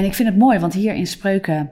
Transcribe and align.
En 0.00 0.06
ik 0.06 0.14
vind 0.14 0.28
het 0.28 0.38
mooi, 0.38 0.58
want 0.58 0.72
hier 0.72 0.94
in 0.94 1.06
Spreuken 1.06 1.70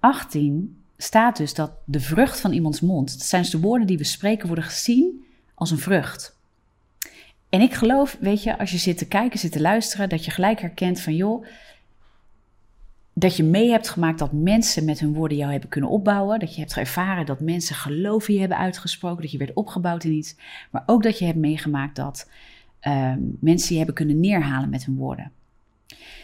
18 0.00 0.82
staat 0.96 1.36
dus 1.36 1.54
dat 1.54 1.72
de 1.84 2.00
vrucht 2.00 2.40
van 2.40 2.52
iemands 2.52 2.80
mond, 2.80 3.12
dat 3.18 3.26
zijn 3.26 3.42
dus 3.42 3.50
de 3.50 3.60
woorden 3.60 3.86
die 3.86 3.98
we 3.98 4.04
spreken, 4.04 4.46
worden 4.46 4.64
gezien 4.64 5.24
als 5.54 5.70
een 5.70 5.78
vrucht. 5.78 6.36
En 7.48 7.60
ik 7.60 7.74
geloof, 7.74 8.16
weet 8.20 8.42
je, 8.42 8.58
als 8.58 8.70
je 8.70 8.78
zit 8.78 8.98
te 8.98 9.08
kijken, 9.08 9.38
zit 9.38 9.52
te 9.52 9.60
luisteren, 9.60 10.08
dat 10.08 10.24
je 10.24 10.30
gelijk 10.30 10.60
herkent 10.60 11.00
van 11.00 11.16
joh, 11.16 11.46
dat 13.12 13.36
je 13.36 13.42
mee 13.42 13.70
hebt 13.70 13.88
gemaakt 13.88 14.18
dat 14.18 14.32
mensen 14.32 14.84
met 14.84 15.00
hun 15.00 15.14
woorden 15.14 15.38
jou 15.38 15.50
hebben 15.50 15.68
kunnen 15.68 15.90
opbouwen. 15.90 16.38
Dat 16.38 16.54
je 16.54 16.60
hebt 16.60 16.76
ervaren 16.76 17.26
dat 17.26 17.40
mensen 17.40 17.74
geloof 17.74 18.28
in 18.28 18.34
je 18.34 18.40
hebben 18.40 18.58
uitgesproken, 18.58 19.22
dat 19.22 19.30
je 19.30 19.38
werd 19.38 19.54
opgebouwd 19.54 20.04
in 20.04 20.12
iets. 20.12 20.36
Maar 20.70 20.82
ook 20.86 21.02
dat 21.02 21.18
je 21.18 21.24
hebt 21.24 21.38
meegemaakt 21.38 21.96
dat 21.96 22.30
uh, 22.82 23.14
mensen 23.40 23.70
je 23.70 23.76
hebben 23.76 23.94
kunnen 23.94 24.20
neerhalen 24.20 24.70
met 24.70 24.84
hun 24.84 24.96
woorden. 24.96 25.32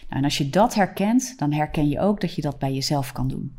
Nou, 0.09 0.23
en 0.23 0.25
als 0.25 0.39
je 0.39 0.51
dat 0.51 0.75
herkent, 0.75 1.39
dan 1.39 1.53
herken 1.53 1.89
je 1.89 2.01
ook 2.01 2.21
dat 2.21 2.35
je 2.35 2.43
dat 2.43 2.59
bij 2.59 2.73
jezelf 2.73 3.13
kan 3.13 3.29
doen. 3.29 3.59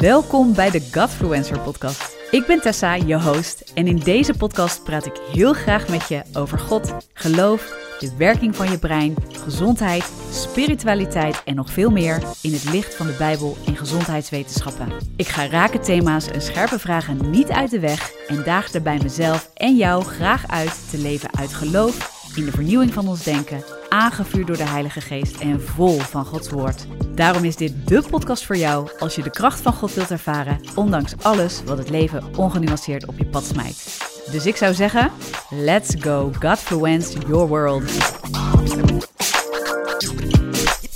Welkom 0.00 0.54
bij 0.54 0.70
de 0.70 0.88
Godfluencer 0.92 1.60
podcast. 1.60 2.16
Ik 2.30 2.46
ben 2.46 2.60
Tessa, 2.60 2.94
je 2.94 3.20
host, 3.20 3.72
en 3.74 3.86
in 3.86 3.96
deze 3.96 4.34
podcast 4.34 4.84
praat 4.84 5.06
ik 5.06 5.20
heel 5.32 5.52
graag 5.52 5.88
met 5.88 6.08
je 6.08 6.22
over 6.32 6.58
God, 6.58 6.94
geloof, 7.12 7.86
de 7.98 8.16
werking 8.16 8.56
van 8.56 8.70
je 8.70 8.78
brein, 8.78 9.14
gezondheid, 9.32 10.12
spiritualiteit 10.30 11.42
en 11.44 11.54
nog 11.54 11.70
veel 11.70 11.90
meer 11.90 12.22
in 12.42 12.52
het 12.52 12.64
licht 12.64 12.94
van 12.94 13.06
de 13.06 13.14
Bijbel 13.18 13.56
en 13.66 13.76
gezondheidswetenschappen. 13.76 14.92
Ik 15.16 15.26
ga 15.26 15.46
rake 15.46 15.78
thema's 15.78 16.28
en 16.28 16.42
scherpe 16.42 16.78
vragen 16.78 17.30
niet 17.30 17.50
uit 17.50 17.70
de 17.70 17.80
weg 17.80 18.12
en 18.26 18.42
daag 18.44 18.72
er 18.72 18.82
bij 18.82 18.98
mezelf 19.02 19.50
en 19.54 19.76
jou 19.76 20.04
graag 20.04 20.48
uit 20.48 20.90
te 20.90 20.98
leven 20.98 21.36
uit 21.36 21.54
geloof 21.54 22.17
in 22.38 22.44
de 22.44 22.50
vernieuwing 22.50 22.92
van 22.92 23.08
ons 23.08 23.22
denken, 23.22 23.64
aangevuurd 23.88 24.46
door 24.46 24.56
de 24.56 24.68
Heilige 24.68 25.00
Geest 25.00 25.40
en 25.40 25.60
vol 25.60 25.98
van 25.98 26.24
Gods 26.24 26.50
Woord. 26.50 26.86
Daarom 27.14 27.44
is 27.44 27.56
dit 27.56 27.72
de 27.88 28.02
podcast 28.10 28.46
voor 28.46 28.56
jou 28.56 28.88
als 28.98 29.14
je 29.14 29.22
de 29.22 29.30
kracht 29.30 29.60
van 29.60 29.72
God 29.72 29.94
wilt 29.94 30.10
ervaren, 30.10 30.60
ondanks 30.74 31.12
alles 31.22 31.62
wat 31.64 31.78
het 31.78 31.90
leven 31.90 32.36
ongenuanceerd 32.36 33.06
op 33.06 33.18
je 33.18 33.26
pad 33.26 33.44
smijt. 33.44 33.98
Dus 34.30 34.46
ik 34.46 34.56
zou 34.56 34.74
zeggen, 34.74 35.10
let's 35.50 35.94
go 35.98 36.32
Godfluence 36.40 37.18
your 37.18 37.48
world. 37.48 37.82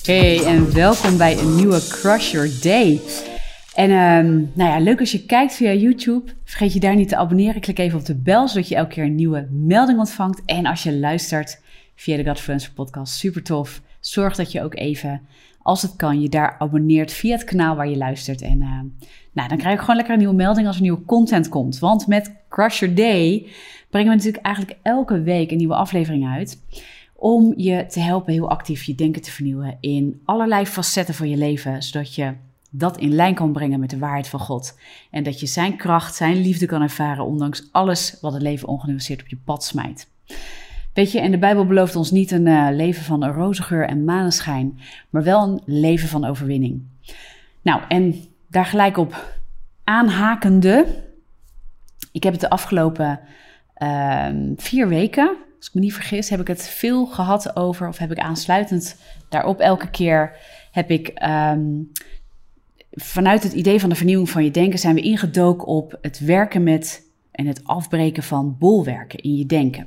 Hey 0.03 0.45
en 0.45 0.75
welkom 0.75 1.17
bij 1.17 1.39
een 1.39 1.55
nieuwe 1.55 1.87
Crush 1.89 2.31
Your 2.31 2.51
Day. 2.61 3.01
En 3.75 3.91
um, 3.91 4.51
nou 4.55 4.71
ja, 4.71 4.79
leuk 4.79 5.01
als 5.01 5.13
je 5.13 5.27
kijkt 5.27 5.55
via 5.55 5.73
YouTube. 5.73 6.33
Vergeet 6.45 6.73
je 6.73 6.81
daar 6.81 6.97
niet 6.97 7.09
te 7.09 7.17
abonneren. 7.17 7.61
Klik 7.61 7.79
even 7.79 7.99
op 7.99 8.05
de 8.05 8.15
bel, 8.15 8.49
zodat 8.49 8.69
je 8.69 8.75
elke 8.75 8.95
keer 8.95 9.05
een 9.05 9.15
nieuwe 9.15 9.49
melding 9.51 9.99
ontvangt. 9.99 10.43
En 10.45 10.67
als 10.67 10.83
je 10.83 10.99
luistert 10.99 11.61
via 11.95 12.17
de 12.17 12.25
Godfluencer 12.25 12.73
podcast, 12.73 13.15
super 13.15 13.43
tof. 13.43 13.83
Zorg 14.01 14.37
dat 14.37 14.53
je 14.53 14.63
ook 14.63 14.75
even, 14.75 15.21
als 15.63 15.83
het 15.83 15.97
kan, 15.97 16.21
je 16.21 16.29
daar 16.29 16.57
abonneert 16.59 17.13
via 17.13 17.33
het 17.33 17.45
kanaal 17.45 17.77
waar 17.77 17.89
je 17.89 17.97
luistert. 17.97 18.43
En 18.43 18.61
uh, 18.61 18.81
nou, 19.33 19.49
dan 19.49 19.59
krijg 19.59 19.75
je 19.75 19.81
gewoon 19.81 19.97
lekker 19.97 20.15
een 20.15 20.21
nieuwe 20.21 20.35
melding 20.35 20.67
als 20.67 20.77
er 20.77 20.83
nieuwe 20.83 21.05
content 21.05 21.49
komt. 21.49 21.79
Want 21.79 22.07
met 22.07 22.35
Crush 22.49 22.81
Your 22.81 22.95
Day 22.95 23.47
brengen 23.91 24.11
we 24.11 24.17
natuurlijk 24.17 24.45
eigenlijk 24.45 24.79
elke 24.83 25.23
week 25.23 25.51
een 25.51 25.57
nieuwe 25.57 25.75
aflevering 25.75 26.29
uit 26.29 26.63
om 27.15 27.55
je 27.57 27.87
te 27.87 28.01
helpen 28.01 28.33
heel 28.33 28.51
actief 28.51 28.83
je 28.83 28.95
denken 28.95 29.23
te 29.23 29.31
vernieuwen 29.31 29.77
in 29.81 30.21
allerlei 30.25 30.67
facetten 30.67 31.15
van 31.15 31.31
je 31.31 31.37
leven, 31.37 31.83
zodat 31.83 32.15
je 32.15 32.33
dat 32.75 32.99
in 32.99 33.15
lijn 33.15 33.35
kan 33.35 33.53
brengen 33.53 33.81
met 33.81 33.91
de 33.91 33.99
waarheid 33.99 34.29
van 34.29 34.41
God. 34.41 34.79
En 35.11 35.23
dat 35.23 35.41
je 35.41 35.47
zijn 35.47 35.77
kracht, 35.77 36.15
zijn 36.15 36.37
liefde 36.37 36.67
kan 36.67 36.83
ervaren, 36.83 37.25
ondanks 37.25 37.69
alles 37.73 38.19
wat 38.21 38.33
het 38.33 38.43
leven 38.43 38.69
ongenuanceerd 38.69 39.21
op 39.21 39.29
je 39.29 39.39
pad 39.45 39.65
smijt. 39.65 40.11
Weet 40.93 41.13
je, 41.13 41.21
en 41.21 41.31
de 41.31 41.39
Bijbel 41.39 41.67
belooft 41.67 41.97
ons 41.97 42.11
niet 42.11 42.31
een 42.31 42.47
uh, 42.47 42.69
leven 42.71 43.03
van 43.03 43.23
een 43.23 43.33
roze 43.33 43.63
geur 43.63 43.87
en 43.87 44.05
maneschijn, 44.05 44.81
maar 45.11 45.23
wel 45.23 45.43
een 45.43 45.63
leven 45.65 46.09
van 46.09 46.25
overwinning. 46.25 46.83
Nou, 47.63 47.83
en 47.89 48.15
daar 48.47 48.67
gelijk 48.67 48.97
op 48.97 49.41
aanhakende. 49.85 50.87
Ik 52.13 52.23
heb 52.23 52.33
het 52.33 52.41
de 52.41 52.51
afgelopen 52.51 53.21
uh, 53.79 54.29
vier 54.57 54.89
weken, 54.89 55.37
als 55.57 55.69
ik 55.69 55.75
me 55.75 55.81
niet 55.81 55.95
vergis, 55.95 56.29
heb 56.29 56.41
ik 56.41 56.49
het 56.49 56.69
veel 56.69 57.07
gehad 57.07 57.57
over, 57.57 57.89
of 57.89 57.99
heb 57.99 58.11
ik 58.11 58.19
aansluitend 58.19 58.97
daarop 59.29 59.61
elke 59.61 59.91
keer 59.91 60.37
heb 60.73 60.91
ik 60.91 61.23
um, 61.25 61.93
vanuit 62.93 63.43
het 63.43 63.53
idee 63.53 63.81
van 63.81 63.89
de 63.89 63.95
vernieuwing 63.95 64.31
van 64.31 64.45
je 64.45 64.51
denken 64.51 64.79
zijn 64.79 64.95
we 64.95 65.01
ingedoken 65.01 65.67
op 65.67 65.99
het 66.01 66.19
werken 66.19 66.63
met 66.63 67.11
en 67.31 67.47
het 67.47 67.65
afbreken 67.65 68.23
van 68.23 68.57
bolwerken 68.59 69.19
in 69.19 69.37
je 69.37 69.47
denken. 69.47 69.87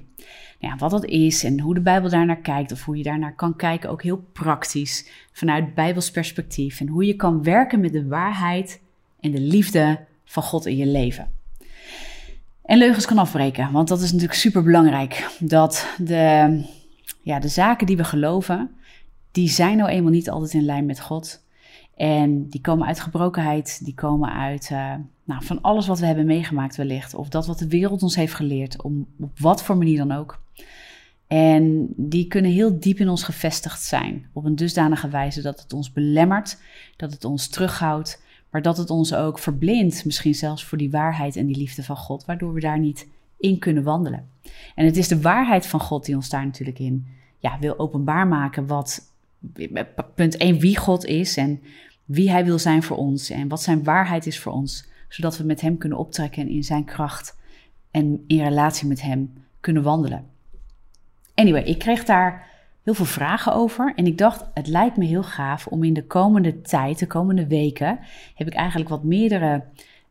Nou 0.60 0.74
ja, 0.74 0.78
wat 0.78 0.92
dat 0.92 1.06
is 1.06 1.44
en 1.44 1.60
hoe 1.60 1.74
de 1.74 1.82
Bijbel 1.82 2.10
daarnaar 2.10 2.42
kijkt 2.42 2.72
of 2.72 2.84
hoe 2.84 2.98
je 2.98 3.04
daarnaar 3.04 3.36
kan 3.36 3.56
kijken, 3.56 3.90
ook 3.90 4.04
heel 4.04 4.26
praktisch 4.34 5.10
vanuit 5.32 5.74
Bijbels 5.74 6.12
perspectief 6.12 6.80
en 6.80 6.88
hoe 6.88 7.06
je 7.06 7.16
kan 7.16 7.44
werken 7.44 7.80
met 7.80 7.94
de 7.94 8.08
waarheid 8.08 8.82
en 9.20 9.32
de 9.32 9.40
liefde 9.40 10.00
van 10.26 10.44
God 10.44 10.66
in 10.66 10.78
je 10.78 10.86
leven. 10.86 11.32
En 12.66 12.78
leugens 12.78 13.06
kan 13.06 13.18
afbreken, 13.18 13.72
want 13.72 13.88
dat 13.88 14.02
is 14.02 14.12
natuurlijk 14.12 14.40
super 14.40 14.64
belangrijk. 14.64 15.30
Dat 15.40 15.88
de, 15.98 16.64
ja, 17.22 17.40
de 17.40 17.48
zaken 17.48 17.88
die 17.88 17.98
we 17.98 18.04
geloven, 18.04 18.72
die 19.32 19.50
zijn 19.50 19.78
nou 19.78 19.90
eenmaal 19.90 20.12
niet 20.12 20.30
altijd 20.30 20.54
in 20.54 20.66
lijn 20.66 20.86
met 20.86 21.02
God. 21.02 21.45
En 21.96 22.50
die 22.50 22.62
komen 22.62 22.88
uit 22.88 23.00
gebrokenheid, 23.00 23.86
die 23.86 23.94
komen 23.94 24.34
uit 24.34 24.70
uh, 24.72 24.94
nou, 25.24 25.46
van 25.46 25.62
alles 25.62 25.88
wat 25.88 26.00
we 26.00 26.06
hebben 26.06 26.26
meegemaakt 26.26 26.76
wellicht. 26.76 27.14
Of 27.14 27.30
dat 27.30 27.46
wat 27.46 27.60
de 27.60 27.68
wereld 27.68 28.04
ons 28.04 28.16
heeft 28.16 28.34
geleerd, 28.34 28.82
om, 28.82 29.08
op 29.20 29.40
wat 29.40 29.64
voor 29.64 29.78
manier 29.78 29.98
dan 29.98 30.12
ook. 30.12 30.44
En 31.28 31.88
die 31.96 32.28
kunnen 32.28 32.52
heel 32.52 32.80
diep 32.80 33.00
in 33.00 33.10
ons 33.10 33.24
gevestigd 33.24 33.82
zijn. 33.84 34.30
Op 34.34 34.46
een 34.46 34.56
dusdanige 34.56 35.10
wijze 35.10 35.42
dat 35.42 35.62
het 35.62 35.74
ons 35.74 35.92
belemmert, 35.92 36.58
dat 36.96 37.12
het 37.12 37.26
ons 37.26 37.48
terughoudt. 37.48 38.24
Maar 38.50 38.62
dat 38.62 38.78
het 38.78 38.90
ons 38.90 39.14
ook 39.14 39.40
verblindt, 39.40 40.06
misschien 40.06 40.36
zelfs 40.36 40.66
voor 40.66 40.78
die 40.78 40.92
waarheid 40.92 41.36
en 41.36 41.46
die 41.46 41.58
liefde 41.58 41.84
van 41.84 41.98
God. 41.98 42.26
Waardoor 42.26 42.54
we 42.54 42.60
daar 42.60 42.80
niet 42.80 43.08
in 43.38 43.60
kunnen 43.60 43.84
wandelen. 43.84 44.30
En 44.76 44.86
het 44.86 44.98
is 44.98 45.08
de 45.08 45.22
waarheid 45.22 45.68
van 45.68 45.80
God 45.80 46.06
die 46.06 46.16
ons 46.16 46.30
daar 46.30 46.46
natuurlijk 46.46 46.80
in 46.80 47.08
ja, 47.40 47.60
wil 47.60 47.80
openbaar 47.80 48.28
maken. 48.28 48.68
Wat 48.68 49.15
punt 50.16 50.38
1 50.38 50.60
wie 50.60 50.78
God 50.78 51.06
is 51.06 51.38
en 51.38 51.62
wie 52.06 52.32
Hij 52.32 52.46
wil 52.46 52.60
zijn 52.60 52.84
voor 52.84 52.98
ons 52.98 53.30
en 53.30 53.48
wat 53.48 53.62
Zijn 53.62 53.84
waarheid 53.84 54.26
is 54.26 54.40
voor 54.40 54.52
ons, 54.52 54.88
zodat 55.10 55.38
we 55.38 55.44
met 55.44 55.62
Hem 55.62 55.78
kunnen 55.78 55.98
optrekken 55.98 56.42
en 56.42 56.50
in 56.50 56.64
Zijn 56.64 56.86
kracht 56.86 57.38
en 57.92 58.24
in 58.28 58.44
relatie 58.44 58.88
met 58.88 59.02
Hem 59.02 59.34
kunnen 59.60 59.84
wandelen. 59.84 60.26
Anyway, 61.34 61.64
ik 61.64 61.80
kreeg 61.80 62.06
daar 62.06 62.48
heel 62.84 62.94
veel 62.94 63.06
vragen 63.06 63.54
over 63.54 63.94
en 63.96 64.06
ik 64.06 64.18
dacht, 64.18 64.46
het 64.54 64.68
lijkt 64.68 64.98
me 64.98 65.06
heel 65.06 65.24
gaaf 65.24 65.68
om 65.68 65.84
in 65.84 65.94
de 65.94 66.06
komende 66.06 66.62
tijd, 66.62 67.00
de 67.00 67.08
komende 67.08 67.48
weken, 67.48 68.00
heb 68.36 68.48
ik 68.48 68.54
eigenlijk 68.54 68.90
wat 68.90 69.04
meerdere 69.04 69.64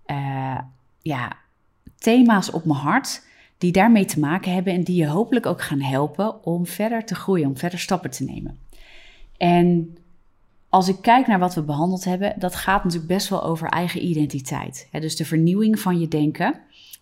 uh, 0.06 0.58
ja, 0.98 1.36
thema's 1.98 2.50
op 2.50 2.64
mijn 2.64 2.78
hart 2.78 3.26
die 3.58 3.72
daarmee 3.72 4.04
te 4.04 4.20
maken 4.20 4.52
hebben 4.52 4.72
en 4.72 4.82
die 4.82 4.96
je 4.96 5.06
hopelijk 5.06 5.46
ook 5.46 5.62
gaan 5.62 5.80
helpen 5.80 6.44
om 6.44 6.66
verder 6.66 7.04
te 7.04 7.14
groeien, 7.14 7.48
om 7.48 7.56
verder 7.56 7.78
stappen 7.78 8.10
te 8.10 8.24
nemen. 8.24 8.58
En 9.36 9.96
als 10.68 10.88
ik 10.88 10.96
kijk 11.00 11.26
naar 11.26 11.38
wat 11.38 11.54
we 11.54 11.62
behandeld 11.62 12.04
hebben, 12.04 12.34
dat 12.38 12.54
gaat 12.54 12.84
natuurlijk 12.84 13.12
best 13.12 13.28
wel 13.28 13.42
over 13.44 13.68
eigen 13.68 14.06
identiteit. 14.06 14.88
dus 14.90 15.16
de 15.16 15.24
vernieuwing 15.24 15.80
van 15.80 16.00
je 16.00 16.08
denken 16.08 16.60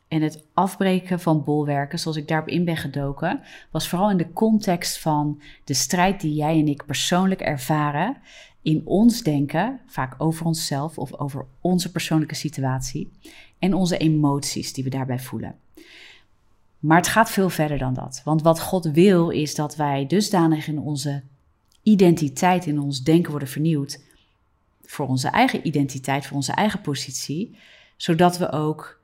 en 0.09 0.23
het 0.23 0.45
afbreken 0.55 1.21
van 1.21 1.45
bolwerken, 1.45 1.99
zoals 1.99 2.17
ik 2.17 2.29
daarop 2.29 2.49
in 2.49 2.65
ben 2.65 2.77
gedoken, 2.77 3.41
was 3.71 3.89
vooral 3.89 4.11
in 4.11 4.17
de 4.17 4.33
context 4.33 4.99
van 4.99 5.41
de 5.65 5.75
strijd 5.75 6.21
die 6.21 6.35
jij 6.35 6.59
en 6.59 6.69
ik 6.69 6.87
persoonlijk 6.87 7.41
ervaren 7.41 8.17
in 8.63 8.83
ons 8.85 9.23
denken, 9.23 9.81
vaak 9.87 10.15
over 10.19 10.47
onszelf 10.47 10.99
of 10.99 11.15
over 11.15 11.47
onze 11.61 11.91
persoonlijke 11.91 12.35
situatie 12.35 13.11
en 13.59 13.75
onze 13.75 13.97
emoties 13.97 14.73
die 14.73 14.85
we 14.85 14.91
daarbij 14.91 15.19
voelen. 15.19 15.55
Maar 16.79 16.97
het 16.97 17.09
gaat 17.09 17.31
veel 17.31 17.51
verder 17.51 17.79
dan 17.79 17.95
dat. 17.95 18.21
Want 18.25 18.43
wat 18.43 18.61
God 18.61 18.85
wil 18.85 19.31
is 19.31 19.55
dat 19.55 19.77
wij 19.77 20.07
dusdanig 20.07 20.69
in 20.69 20.79
onze 20.79 21.23
identiteit 21.83 22.67
in 22.67 22.81
ons 22.81 23.03
denken 23.03 23.31
worden 23.31 23.49
vernieuwd. 23.49 24.01
Voor 24.83 25.07
onze 25.07 25.29
eigen 25.29 25.67
identiteit, 25.67 26.27
voor 26.27 26.37
onze 26.37 26.53
eigen 26.53 26.81
positie. 26.81 27.57
Zodat 27.97 28.39
we 28.39 28.53
ook 28.53 29.01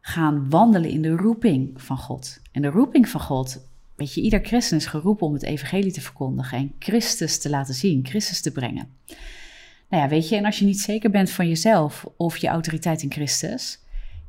gaan 0.00 0.50
wandelen 0.50 0.90
in 0.90 1.02
de 1.02 1.16
roeping 1.16 1.82
van 1.82 1.98
God. 1.98 2.40
En 2.52 2.62
de 2.62 2.68
roeping 2.68 3.08
van 3.08 3.20
God, 3.20 3.66
weet 3.94 4.14
je, 4.14 4.20
ieder 4.20 4.40
christen 4.42 4.76
is 4.76 4.86
geroepen 4.86 5.26
om 5.26 5.32
het 5.32 5.42
evangelie 5.42 5.92
te 5.92 6.00
verkondigen 6.00 6.58
en 6.58 6.74
Christus 6.78 7.40
te 7.40 7.50
laten 7.50 7.74
zien, 7.74 8.06
Christus 8.06 8.40
te 8.40 8.52
brengen. 8.52 8.88
Nou 9.88 10.02
ja, 10.02 10.08
weet 10.08 10.28
je, 10.28 10.36
en 10.36 10.44
als 10.44 10.58
je 10.58 10.64
niet 10.64 10.80
zeker 10.80 11.10
bent 11.10 11.30
van 11.30 11.48
jezelf 11.48 12.06
of 12.16 12.36
je 12.36 12.48
autoriteit 12.48 13.02
in 13.02 13.12
Christus, 13.12 13.78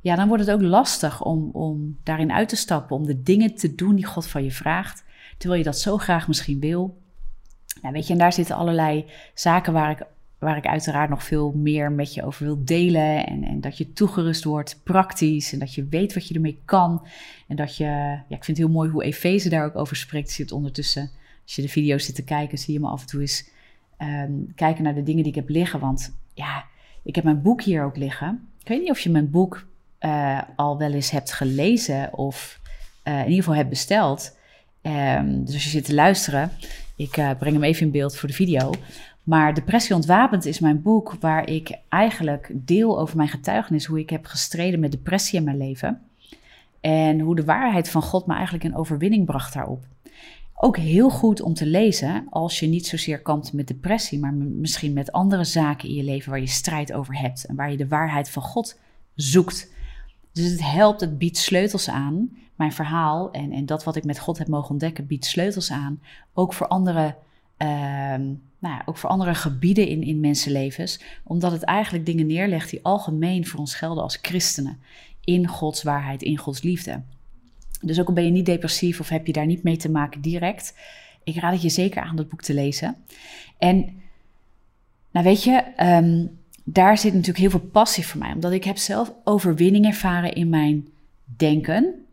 ja, 0.01 0.15
dan 0.15 0.27
wordt 0.27 0.45
het 0.45 0.55
ook 0.55 0.61
lastig 0.61 1.23
om, 1.23 1.49
om 1.51 1.97
daarin 2.03 2.31
uit 2.31 2.49
te 2.49 2.55
stappen, 2.55 2.95
om 2.95 3.05
de 3.05 3.23
dingen 3.23 3.55
te 3.55 3.75
doen 3.75 3.95
die 3.95 4.05
God 4.05 4.27
van 4.27 4.43
je 4.43 4.51
vraagt, 4.51 5.03
terwijl 5.37 5.59
je 5.59 5.65
dat 5.65 5.79
zo 5.79 5.97
graag 5.97 6.27
misschien 6.27 6.59
wil, 6.59 6.97
weet 7.91 8.07
je, 8.07 8.13
en 8.13 8.19
daar 8.19 8.33
zitten 8.33 8.55
allerlei 8.55 9.05
zaken 9.33 9.73
waar 9.73 9.91
ik, 9.91 10.05
waar 10.39 10.57
ik 10.57 10.65
uiteraard 10.65 11.09
nog 11.09 11.23
veel 11.23 11.51
meer 11.51 11.91
met 11.91 12.13
je 12.13 12.23
over 12.23 12.45
wil 12.45 12.65
delen. 12.65 13.27
En, 13.27 13.43
en 13.43 13.61
dat 13.61 13.77
je 13.77 13.93
toegerust 13.93 14.43
wordt, 14.43 14.81
praktisch. 14.83 15.53
En 15.53 15.59
dat 15.59 15.73
je 15.73 15.87
weet 15.89 16.13
wat 16.13 16.27
je 16.27 16.33
ermee 16.33 16.61
kan. 16.65 17.07
En 17.47 17.55
dat 17.55 17.77
je, 17.77 17.83
ja, 17.83 18.23
ik 18.27 18.43
vind 18.43 18.57
het 18.57 18.67
heel 18.67 18.75
mooi 18.75 18.89
hoe 18.89 19.03
Efeze 19.03 19.49
daar 19.49 19.65
ook 19.65 19.75
over 19.75 19.95
spreekt. 19.95 20.31
Zit 20.31 20.51
ondertussen 20.51 21.11
Als 21.43 21.55
je 21.55 21.61
de 21.61 21.69
video's 21.69 22.05
zit 22.05 22.15
te 22.15 22.23
kijken, 22.23 22.57
zie 22.57 22.73
je 22.73 22.79
me 22.79 22.87
af 22.87 23.01
en 23.01 23.07
toe 23.07 23.21
eens 23.21 23.49
ehm, 23.97 24.31
kijken 24.55 24.83
naar 24.83 24.95
de 24.95 25.03
dingen 25.03 25.23
die 25.23 25.31
ik 25.31 25.39
heb 25.39 25.49
liggen. 25.49 25.79
Want 25.79 26.17
ja, 26.33 26.65
ik 27.03 27.15
heb 27.15 27.23
mijn 27.23 27.41
boek 27.41 27.61
hier 27.61 27.83
ook 27.83 27.97
liggen. 27.97 28.49
Ik 28.61 28.67
weet 28.67 28.81
niet 28.81 28.89
of 28.89 28.99
je 28.99 29.09
mijn 29.09 29.29
boek 29.29 29.67
uh, 29.99 30.41
al 30.55 30.77
wel 30.77 30.91
eens 30.91 31.09
hebt 31.09 31.31
gelezen 31.31 32.13
of 32.13 32.59
uh, 33.03 33.13
in 33.13 33.23
ieder 33.23 33.35
geval 33.37 33.55
hebt 33.55 33.69
besteld. 33.69 34.37
Um, 34.81 35.45
dus 35.45 35.53
als 35.53 35.63
je 35.63 35.69
zit 35.69 35.85
te 35.85 35.93
luisteren, 35.93 36.51
ik 36.95 37.17
uh, 37.17 37.31
breng 37.39 37.53
hem 37.53 37.63
even 37.63 37.85
in 37.85 37.91
beeld 37.91 38.15
voor 38.17 38.29
de 38.29 38.35
video. 38.35 38.71
Maar 39.23 39.53
Depressie 39.53 39.95
ontwapend 39.95 40.45
is 40.45 40.59
mijn 40.59 40.81
boek 40.81 41.15
waar 41.19 41.49
ik 41.49 41.77
eigenlijk 41.89 42.51
deel 42.53 42.99
over 42.99 43.17
mijn 43.17 43.29
getuigenis, 43.29 43.85
hoe 43.85 43.99
ik 43.99 44.09
heb 44.09 44.25
gestreden 44.25 44.79
met 44.79 44.91
depressie 44.91 45.39
in 45.39 45.45
mijn 45.45 45.57
leven. 45.57 46.01
En 46.81 47.19
hoe 47.19 47.35
de 47.35 47.45
waarheid 47.45 47.89
van 47.89 48.01
God 48.01 48.25
me 48.25 48.33
eigenlijk 48.33 48.63
een 48.63 48.75
overwinning 48.75 49.25
bracht 49.25 49.53
daarop. 49.53 49.83
Ook 50.55 50.77
heel 50.77 51.09
goed 51.09 51.41
om 51.41 51.53
te 51.53 51.65
lezen 51.65 52.27
als 52.29 52.59
je 52.59 52.67
niet 52.67 52.87
zozeer 52.87 53.21
kampt 53.21 53.53
met 53.53 53.67
depressie, 53.67 54.19
maar 54.19 54.33
misschien 54.33 54.93
met 54.93 55.11
andere 55.11 55.43
zaken 55.43 55.89
in 55.89 55.95
je 55.95 56.03
leven 56.03 56.29
waar 56.29 56.39
je 56.39 56.47
strijd 56.47 56.93
over 56.93 57.19
hebt 57.19 57.45
en 57.45 57.55
waar 57.55 57.71
je 57.71 57.77
de 57.77 57.87
waarheid 57.87 58.29
van 58.29 58.41
God 58.41 58.79
zoekt. 59.15 59.71
Dus 60.31 60.51
het 60.51 60.71
helpt, 60.71 61.01
het 61.01 61.17
biedt 61.17 61.37
sleutels 61.37 61.89
aan. 61.89 62.29
Mijn 62.55 62.71
verhaal 62.71 63.31
en, 63.31 63.51
en 63.51 63.65
dat 63.65 63.83
wat 63.83 63.95
ik 63.95 64.03
met 64.03 64.19
God 64.19 64.37
heb 64.37 64.47
mogen 64.47 64.69
ontdekken, 64.69 65.07
biedt 65.07 65.25
sleutels 65.25 65.71
aan. 65.71 66.01
Ook 66.33 66.53
voor 66.53 66.67
andere, 66.67 67.15
uh, 67.57 67.67
nou 67.67 68.37
ja, 68.59 68.81
ook 68.85 68.97
voor 68.97 69.09
andere 69.09 69.35
gebieden 69.35 69.87
in, 69.87 70.03
in 70.03 70.19
mensenlevens. 70.19 70.99
Omdat 71.23 71.51
het 71.51 71.63
eigenlijk 71.63 72.05
dingen 72.05 72.27
neerlegt 72.27 72.69
die 72.69 72.83
algemeen 72.83 73.47
voor 73.47 73.59
ons 73.59 73.75
gelden 73.75 74.03
als 74.03 74.19
christenen. 74.21 74.79
In 75.23 75.47
Gods 75.47 75.83
waarheid, 75.83 76.21
in 76.21 76.37
Gods 76.37 76.61
liefde. 76.61 77.01
Dus 77.81 77.99
ook 77.99 78.07
al 78.07 78.13
ben 78.13 78.25
je 78.25 78.31
niet 78.31 78.45
depressief 78.45 78.99
of 78.99 79.09
heb 79.09 79.25
je 79.25 79.33
daar 79.33 79.45
niet 79.45 79.63
mee 79.63 79.77
te 79.77 79.91
maken 79.91 80.21
direct. 80.21 80.75
Ik 81.23 81.35
raad 81.35 81.53
het 81.53 81.61
je 81.61 81.69
zeker 81.69 82.01
aan 82.01 82.15
dat 82.15 82.29
boek 82.29 82.41
te 82.41 82.53
lezen. 82.53 82.95
En 83.57 84.01
nou 85.11 85.25
weet 85.25 85.43
je, 85.43 85.63
um, 85.83 86.39
daar 86.63 86.97
zit 86.97 87.13
natuurlijk 87.13 87.39
heel 87.39 87.49
veel 87.49 87.69
passie 87.69 88.07
voor 88.07 88.19
mij. 88.19 88.33
Omdat 88.33 88.51
ik 88.51 88.63
heb 88.63 88.77
zelf 88.77 89.13
overwinning 89.23 89.85
ervaren 89.85 90.33
in 90.33 90.49
mijn 90.49 90.87
denken. 91.37 92.04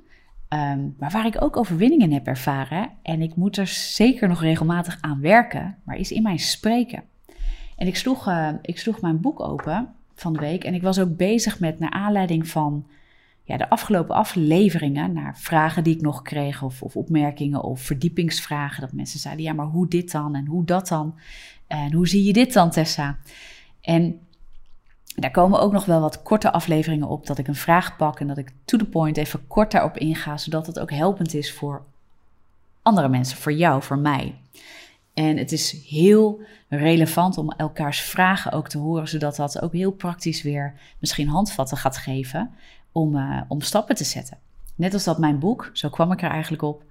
Um, 0.52 0.94
maar 0.98 1.10
waar 1.10 1.26
ik 1.26 1.42
ook 1.42 1.56
overwinningen 1.56 2.12
heb 2.12 2.26
ervaren, 2.26 2.90
en 3.02 3.22
ik 3.22 3.36
moet 3.36 3.56
er 3.56 3.66
zeker 3.66 4.28
nog 4.28 4.40
regelmatig 4.40 4.98
aan 5.00 5.20
werken, 5.20 5.78
maar 5.84 5.96
is 5.96 6.12
in 6.12 6.22
mijn 6.22 6.38
spreken. 6.38 7.02
En 7.76 7.86
ik 7.86 7.96
sloeg, 7.96 8.28
uh, 8.28 8.48
ik 8.62 8.78
sloeg 8.78 9.00
mijn 9.00 9.20
boek 9.20 9.40
open 9.40 9.88
van 10.14 10.32
de 10.32 10.38
week 10.38 10.64
en 10.64 10.74
ik 10.74 10.82
was 10.82 10.98
ook 10.98 11.16
bezig 11.16 11.60
met, 11.60 11.78
naar 11.78 11.90
aanleiding 11.90 12.48
van 12.48 12.86
ja, 13.44 13.56
de 13.56 13.68
afgelopen 13.68 14.14
afleveringen, 14.14 15.12
naar 15.12 15.38
vragen 15.38 15.84
die 15.84 15.94
ik 15.94 16.00
nog 16.00 16.22
kreeg, 16.22 16.62
of, 16.62 16.82
of 16.82 16.96
opmerkingen 16.96 17.62
of 17.62 17.80
verdiepingsvragen, 17.80 18.80
dat 18.80 18.92
mensen 18.92 19.20
zeiden, 19.20 19.44
ja, 19.44 19.52
maar 19.52 19.66
hoe 19.66 19.88
dit 19.88 20.12
dan 20.12 20.34
en 20.34 20.46
hoe 20.46 20.64
dat 20.64 20.88
dan? 20.88 21.18
En 21.66 21.92
hoe 21.92 22.08
zie 22.08 22.24
je 22.24 22.32
dit 22.32 22.52
dan, 22.52 22.70
Tessa? 22.70 23.18
En 23.80 24.20
daar 25.14 25.30
komen 25.30 25.60
ook 25.60 25.72
nog 25.72 25.84
wel 25.84 26.00
wat 26.00 26.22
korte 26.22 26.52
afleveringen 26.52 27.08
op 27.08 27.26
dat 27.26 27.38
ik 27.38 27.48
een 27.48 27.54
vraag 27.54 27.96
pak 27.96 28.20
en 28.20 28.26
dat 28.26 28.38
ik 28.38 28.52
to 28.64 28.78
the 28.78 28.84
point 28.84 29.16
even 29.16 29.46
kort 29.46 29.70
daarop 29.70 29.96
inga, 29.96 30.36
zodat 30.36 30.66
het 30.66 30.78
ook 30.78 30.90
helpend 30.90 31.34
is 31.34 31.52
voor 31.52 31.84
andere 32.82 33.08
mensen, 33.08 33.38
voor 33.38 33.52
jou, 33.52 33.82
voor 33.82 33.98
mij. 33.98 34.40
En 35.14 35.36
het 35.36 35.52
is 35.52 35.86
heel 35.88 36.40
relevant 36.68 37.38
om 37.38 37.52
elkaars 37.52 38.00
vragen 38.00 38.52
ook 38.52 38.68
te 38.68 38.78
horen, 38.78 39.08
zodat 39.08 39.36
dat 39.36 39.62
ook 39.62 39.72
heel 39.72 39.92
praktisch 39.92 40.42
weer 40.42 40.74
misschien 40.98 41.28
handvatten 41.28 41.76
gaat 41.76 41.96
geven 41.96 42.50
om, 42.92 43.16
uh, 43.16 43.40
om 43.48 43.60
stappen 43.60 43.94
te 43.94 44.04
zetten. 44.04 44.38
Net 44.74 44.92
als 44.92 45.04
dat 45.04 45.18
mijn 45.18 45.38
boek, 45.38 45.70
zo 45.72 45.88
kwam 45.88 46.12
ik 46.12 46.22
er 46.22 46.30
eigenlijk 46.30 46.62
op, 46.62 46.84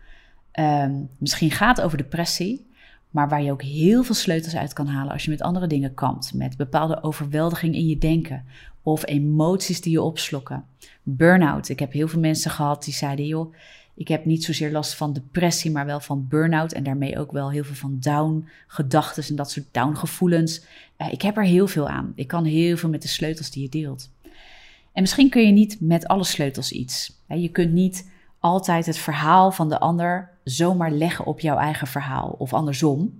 um, 0.59 1.09
misschien 1.17 1.51
gaat 1.51 1.81
over 1.81 1.97
depressie, 1.97 2.70
maar 3.11 3.29
waar 3.29 3.41
je 3.41 3.51
ook 3.51 3.61
heel 3.61 4.03
veel 4.03 4.15
sleutels 4.15 4.55
uit 4.55 4.73
kan 4.73 4.87
halen 4.87 5.13
als 5.13 5.23
je 5.23 5.29
met 5.29 5.41
andere 5.41 5.67
dingen 5.67 5.93
kampt. 5.93 6.33
Met 6.33 6.57
bepaalde 6.57 7.03
overweldiging 7.03 7.75
in 7.75 7.87
je 7.87 7.97
denken 7.97 8.45
of 8.83 9.05
emoties 9.05 9.81
die 9.81 9.91
je 9.91 10.01
opslokken. 10.01 10.65
Burnout. 11.03 11.69
Ik 11.69 11.79
heb 11.79 11.91
heel 11.91 12.07
veel 12.07 12.19
mensen 12.19 12.51
gehad 12.51 12.83
die 12.83 12.93
zeiden: 12.93 13.25
joh, 13.25 13.53
ik 13.93 14.07
heb 14.07 14.25
niet 14.25 14.43
zozeer 14.43 14.71
last 14.71 14.95
van 14.95 15.13
depressie, 15.13 15.71
maar 15.71 15.85
wel 15.85 15.99
van 15.99 16.27
burn-out. 16.27 16.71
En 16.71 16.83
daarmee 16.83 17.19
ook 17.19 17.31
wel 17.31 17.51
heel 17.51 17.63
veel 17.63 17.75
van 17.75 17.97
down-gedachten 17.99 19.23
en 19.27 19.35
dat 19.35 19.51
soort 19.51 19.65
down-gevoelens. 19.71 20.65
Uh, 20.97 21.11
ik 21.11 21.21
heb 21.21 21.37
er 21.37 21.45
heel 21.45 21.67
veel 21.67 21.89
aan. 21.89 22.11
Ik 22.15 22.27
kan 22.27 22.45
heel 22.45 22.77
veel 22.77 22.89
met 22.89 23.01
de 23.01 23.07
sleutels 23.07 23.51
die 23.51 23.63
je 23.63 23.69
deelt. 23.69 24.09
En 24.93 25.01
misschien 25.01 25.29
kun 25.29 25.45
je 25.45 25.51
niet 25.51 25.77
met 25.79 26.07
alle 26.07 26.23
sleutels 26.23 26.71
iets. 26.71 27.19
Je 27.27 27.49
kunt 27.49 27.71
niet 27.71 28.09
altijd 28.39 28.85
het 28.85 28.97
verhaal 28.97 29.51
van 29.51 29.69
de 29.69 29.79
ander 29.79 30.30
zomaar 30.43 30.91
leggen 30.91 31.25
op 31.25 31.39
jouw 31.39 31.57
eigen 31.57 31.87
verhaal 31.87 32.35
of 32.37 32.53
andersom. 32.53 33.19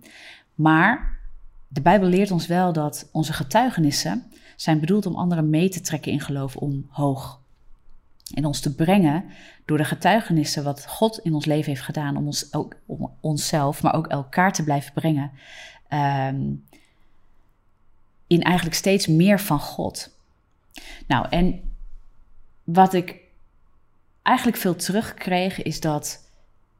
Maar 0.56 1.20
de 1.68 1.82
Bijbel 1.82 2.08
leert 2.08 2.32
ons 2.32 2.48
wel 2.48 2.74
dat 2.74 3.10
onze 3.12 3.34
getuigenissen 3.34 4.32
zijn 4.56 4.80
bedoeld 4.80 5.06
om 5.06 5.16
anderen 5.16 5.50
mee 5.50 5.70
te 5.70 5.82
trekken 5.82 6.12
in 6.12 6.20
geloof 6.20 6.56
omhoog. 6.56 7.40
En 8.34 8.46
ons 8.46 8.60
te 8.60 8.76
brengen 8.76 9.26
door 9.66 9.78
de 9.78 9.86
getuigenissen 9.86 10.64
wat 10.64 10.88
God 10.88 11.18
in 11.18 11.34
ons 11.34 11.46
leven 11.46 11.72
heeft 11.72 11.84
gedaan, 11.84 12.18
om, 12.18 12.26
ons, 12.26 12.54
ook, 12.54 12.76
om 12.86 13.12
onszelf, 13.20 13.82
maar 13.82 13.94
ook 13.94 14.08
elkaar 14.08 14.54
te 14.54 14.64
blijven 14.64 14.94
brengen. 14.94 15.32
Um, 15.90 16.66
in 18.28 18.42
eigenlijk 18.42 18.76
steeds 18.76 19.08
meer 19.08 19.40
van 19.40 19.60
God. 19.60 20.16
Nou, 21.08 21.28
en 21.30 21.62
wat 22.64 22.94
ik 22.94 23.16
eigenlijk 24.22 24.58
veel 24.58 24.76
terugkreeg, 24.76 25.62
is 25.62 25.80
dat 25.80 26.30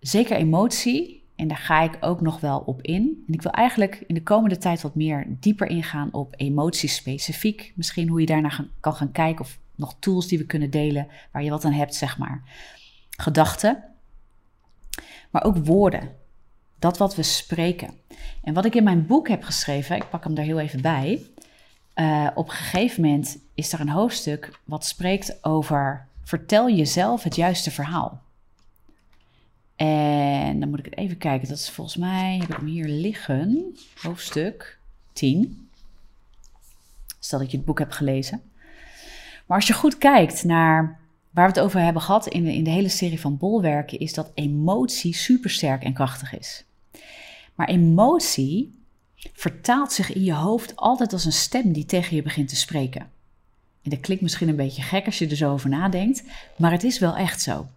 zeker 0.02 0.38
emotie, 0.38 1.22
en 1.36 1.48
daar 1.48 1.58
ga 1.58 1.82
ik 1.82 1.98
ook 2.00 2.22
nog 2.22 2.40
wel 2.40 2.60
op 2.66 2.82
in. 2.82 3.24
En 3.28 3.34
ik 3.34 3.42
wil 3.42 3.52
eigenlijk 3.52 4.04
in 4.08 4.16
de 4.16 4.24
komende 4.24 4.58
tijd 4.58 4.82
wat 4.82 4.96
meer 4.96 5.28
dieper 5.40 5.68
ingaan 5.68 6.10
op 6.12 6.34
emoties 6.38 6.96
specifiek. 6.96 7.74
Misschien 7.76 8.08
hoe 8.08 8.20
je 8.20 8.26
daarnaar 8.26 8.66
kan 8.80 8.94
gaan 8.94 9.12
kijken 9.12 9.46
of 9.46 9.60
nog 9.76 9.96
tools 10.00 10.28
die 10.28 10.38
we 10.38 10.46
kunnen 10.46 10.70
delen 10.70 11.08
waar 11.32 11.44
je 11.44 11.50
wat 11.50 11.66
aan 11.66 11.72
hebt, 11.72 11.96
zeg 11.96 12.18
maar. 12.18 12.44
Gedachten, 13.10 13.84
maar 15.32 15.44
ook 15.44 15.58
woorden. 15.58 16.10
Dat 16.80 16.98
wat 16.98 17.16
we 17.16 17.24
spreken. 17.24 17.94
En 18.44 18.54
wat 18.54 18.66
ik 18.66 18.76
in 18.76 18.84
mijn 18.84 19.06
boek 19.06 19.28
heb 19.28 19.44
geschreven, 19.44 19.96
ik 19.96 20.10
pak 20.10 20.24
hem 20.24 20.36
daar 20.36 20.46
heel 20.46 20.60
even 20.60 20.82
bij. 20.82 21.22
Uh, 21.96 22.28
op 22.36 22.48
een 22.48 22.54
gegeven 22.54 23.04
moment 23.04 23.38
is 23.54 23.74
er 23.74 23.80
een 23.80 23.90
hoofdstuk 23.90 24.60
wat 24.64 24.86
spreekt 24.86 25.44
over 25.44 26.08
vertel 26.24 26.70
jezelf 26.70 27.24
het 27.24 27.36
juiste 27.36 27.72
verhaal. 27.72 28.22
En 29.82 30.60
dan 30.60 30.70
moet 30.70 30.80
ik 30.80 30.86
het 30.86 30.98
even 30.98 31.18
kijken. 31.18 31.48
Dat 31.48 31.58
is 31.58 31.70
volgens 31.70 31.96
mij, 31.96 32.38
heb 32.38 32.50
ik 32.50 32.56
hem 32.56 32.66
hier 32.66 32.88
liggen. 32.88 33.78
Hoofdstuk 34.02 34.80
10. 35.14 35.70
Stel 37.20 37.40
dat 37.40 37.52
je 37.52 37.58
het 37.58 37.66
boek 37.66 37.80
hebt 37.80 37.96
gelezen. 37.96 38.42
Maar 39.46 39.58
als 39.58 39.68
je 39.68 39.74
goed 39.74 39.98
kijkt 39.98 40.44
naar 40.44 41.00
waar 41.30 41.48
we 41.48 41.54
het 41.54 41.64
over 41.66 41.82
hebben 41.82 42.02
gehad 42.02 42.28
in 42.28 42.44
de, 42.44 42.54
in 42.54 42.64
de 42.64 42.70
hele 42.70 42.90
serie 42.90 43.20
van 43.20 43.38
bolwerken, 43.38 44.00
is 44.00 44.14
dat 44.14 44.32
emotie 44.34 45.14
supersterk 45.14 45.84
en 45.84 45.94
krachtig 45.94 46.38
is. 46.38 46.64
Maar 47.56 47.68
emotie 47.68 48.80
vertaalt 49.34 49.92
zich 49.92 50.14
in 50.14 50.24
je 50.24 50.34
hoofd 50.34 50.76
altijd 50.76 51.14
als 51.14 51.26
een 51.26 51.32
stem 51.32 51.72
die 51.72 51.86
tegen 51.86 52.16
je 52.16 52.22
begint 52.22 52.50
te 52.50 52.56
spreken. 52.56 53.02
En 53.82 53.90
dat 53.90 54.00
klinkt 54.00 54.24
misschien 54.24 54.50
een 54.50 54.56
beetje 54.56 54.82
gek 54.82 55.06
als 55.06 55.18
je 55.18 55.28
er 55.28 55.36
zo 55.36 55.52
over 55.52 55.70
nadenkt, 55.70 56.24
maar 56.58 56.72
het 56.72 56.84
is 56.84 57.00
wel 57.00 57.16
echt 57.16 57.42
zo. 57.42 57.68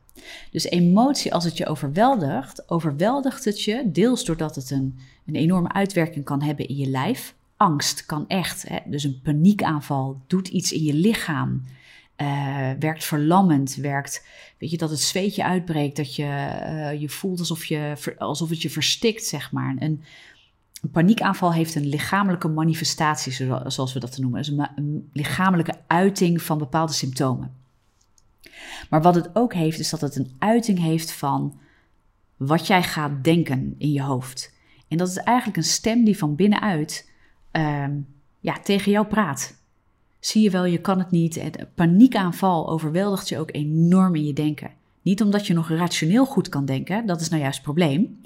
Dus 0.51 0.65
emotie, 0.65 1.35
als 1.35 1.45
het 1.45 1.57
je 1.57 1.67
overweldigt, 1.67 2.71
overweldigt 2.71 3.45
het 3.45 3.63
je 3.63 3.91
deels 3.93 4.25
doordat 4.25 4.55
het 4.55 4.71
een, 4.71 4.99
een 5.27 5.35
enorme 5.35 5.73
uitwerking 5.73 6.25
kan 6.25 6.43
hebben 6.43 6.69
in 6.69 6.77
je 6.77 6.87
lijf. 6.87 7.35
Angst 7.57 8.07
kan 8.07 8.29
echt, 8.29 8.69
hè, 8.69 8.79
dus 8.87 9.05
een 9.05 9.21
paniekaanval 9.23 10.21
doet 10.27 10.49
iets 10.49 10.73
in 10.73 10.83
je 10.83 10.95
lichaam. 10.95 11.65
Uh, 12.17 12.71
werkt 12.79 13.05
verlammend, 13.05 13.75
werkt, 13.75 14.27
weet 14.59 14.71
je, 14.71 14.77
dat 14.77 14.91
het 14.91 15.01
zweetje 15.01 15.45
uitbreekt, 15.45 15.97
dat 15.97 16.15
je 16.15 16.23
uh, 16.23 17.01
je 17.01 17.09
voelt 17.09 17.39
alsof, 17.39 17.65
je, 17.65 17.97
alsof 18.19 18.49
het 18.49 18.63
je 18.63 18.71
verstikt, 18.71 19.25
zeg 19.25 19.53
maar. 19.53 19.77
Een, 19.79 20.03
een 20.83 20.91
paniekaanval 20.91 21.53
heeft 21.53 21.75
een 21.75 21.87
lichamelijke 21.87 22.49
manifestatie, 22.49 23.33
zoals 23.67 23.93
we 23.93 24.01
dat 24.01 24.19
noemen. 24.19 24.43
Dus 24.43 24.49
een 24.77 25.09
lichamelijke 25.13 25.75
uiting 25.87 26.43
van 26.43 26.59
bepaalde 26.59 26.93
symptomen. 26.93 27.64
Maar 28.91 29.03
wat 29.03 29.15
het 29.15 29.31
ook 29.33 29.55
heeft, 29.55 29.79
is 29.79 29.91
dat 29.91 30.01
het 30.01 30.17
een 30.17 30.33
uiting 30.39 30.79
heeft 30.79 31.13
van 31.13 31.59
wat 32.37 32.67
jij 32.67 32.83
gaat 32.83 33.25
denken 33.25 33.75
in 33.79 33.93
je 33.93 34.03
hoofd. 34.03 34.53
En 34.89 34.97
dat 34.97 35.09
is 35.09 35.17
eigenlijk 35.17 35.57
een 35.57 35.65
stem 35.65 36.05
die 36.05 36.19
van 36.19 36.35
binnenuit 36.35 37.11
um, 37.53 38.07
ja, 38.41 38.59
tegen 38.63 38.93
jou 38.93 39.07
praat. 39.07 39.55
Zie 40.21 40.43
je 40.43 40.51
wel, 40.51 40.65
je 40.65 40.81
kan 40.81 40.99
het 40.99 41.11
niet. 41.11 41.35
Het 41.35 41.67
paniekaanval 41.75 42.69
overweldigt 42.69 43.29
je 43.29 43.39
ook 43.39 43.53
enorm 43.53 44.15
in 44.15 44.25
je 44.25 44.33
denken. 44.33 44.71
Niet 45.03 45.23
omdat 45.23 45.47
je 45.47 45.55
nog 45.55 45.69
rationeel 45.69 46.27
goed 46.27 46.49
kan 46.49 46.65
denken, 46.65 47.07
dat 47.07 47.21
is 47.21 47.29
nou 47.29 47.43
juist 47.43 47.57
het 47.57 47.65
probleem. 47.65 48.21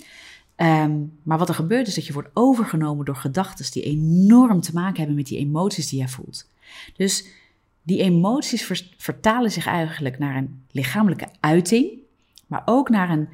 Um, 0.57 1.19
maar 1.23 1.39
wat 1.39 1.49
er 1.49 1.55
gebeurt 1.55 1.87
is 1.87 1.95
dat 1.95 2.07
je 2.07 2.13
wordt 2.13 2.31
overgenomen 2.35 3.05
door 3.05 3.17
gedachten 3.17 3.73
die 3.73 3.83
enorm 3.83 4.61
te 4.61 4.73
maken 4.73 4.97
hebben 4.97 5.17
met 5.17 5.27
die 5.27 5.39
emoties 5.39 5.89
die 5.89 5.99
jij 5.99 6.09
voelt. 6.09 6.51
Dus 6.97 7.27
die 7.89 8.03
emoties 8.03 8.73
vertalen 8.97 9.51
zich 9.51 9.67
eigenlijk 9.67 10.19
naar 10.19 10.37
een 10.37 10.65
lichamelijke 10.71 11.29
uiting, 11.41 11.91
maar 12.47 12.63
ook 12.65 12.89
naar 12.89 13.11
een 13.11 13.29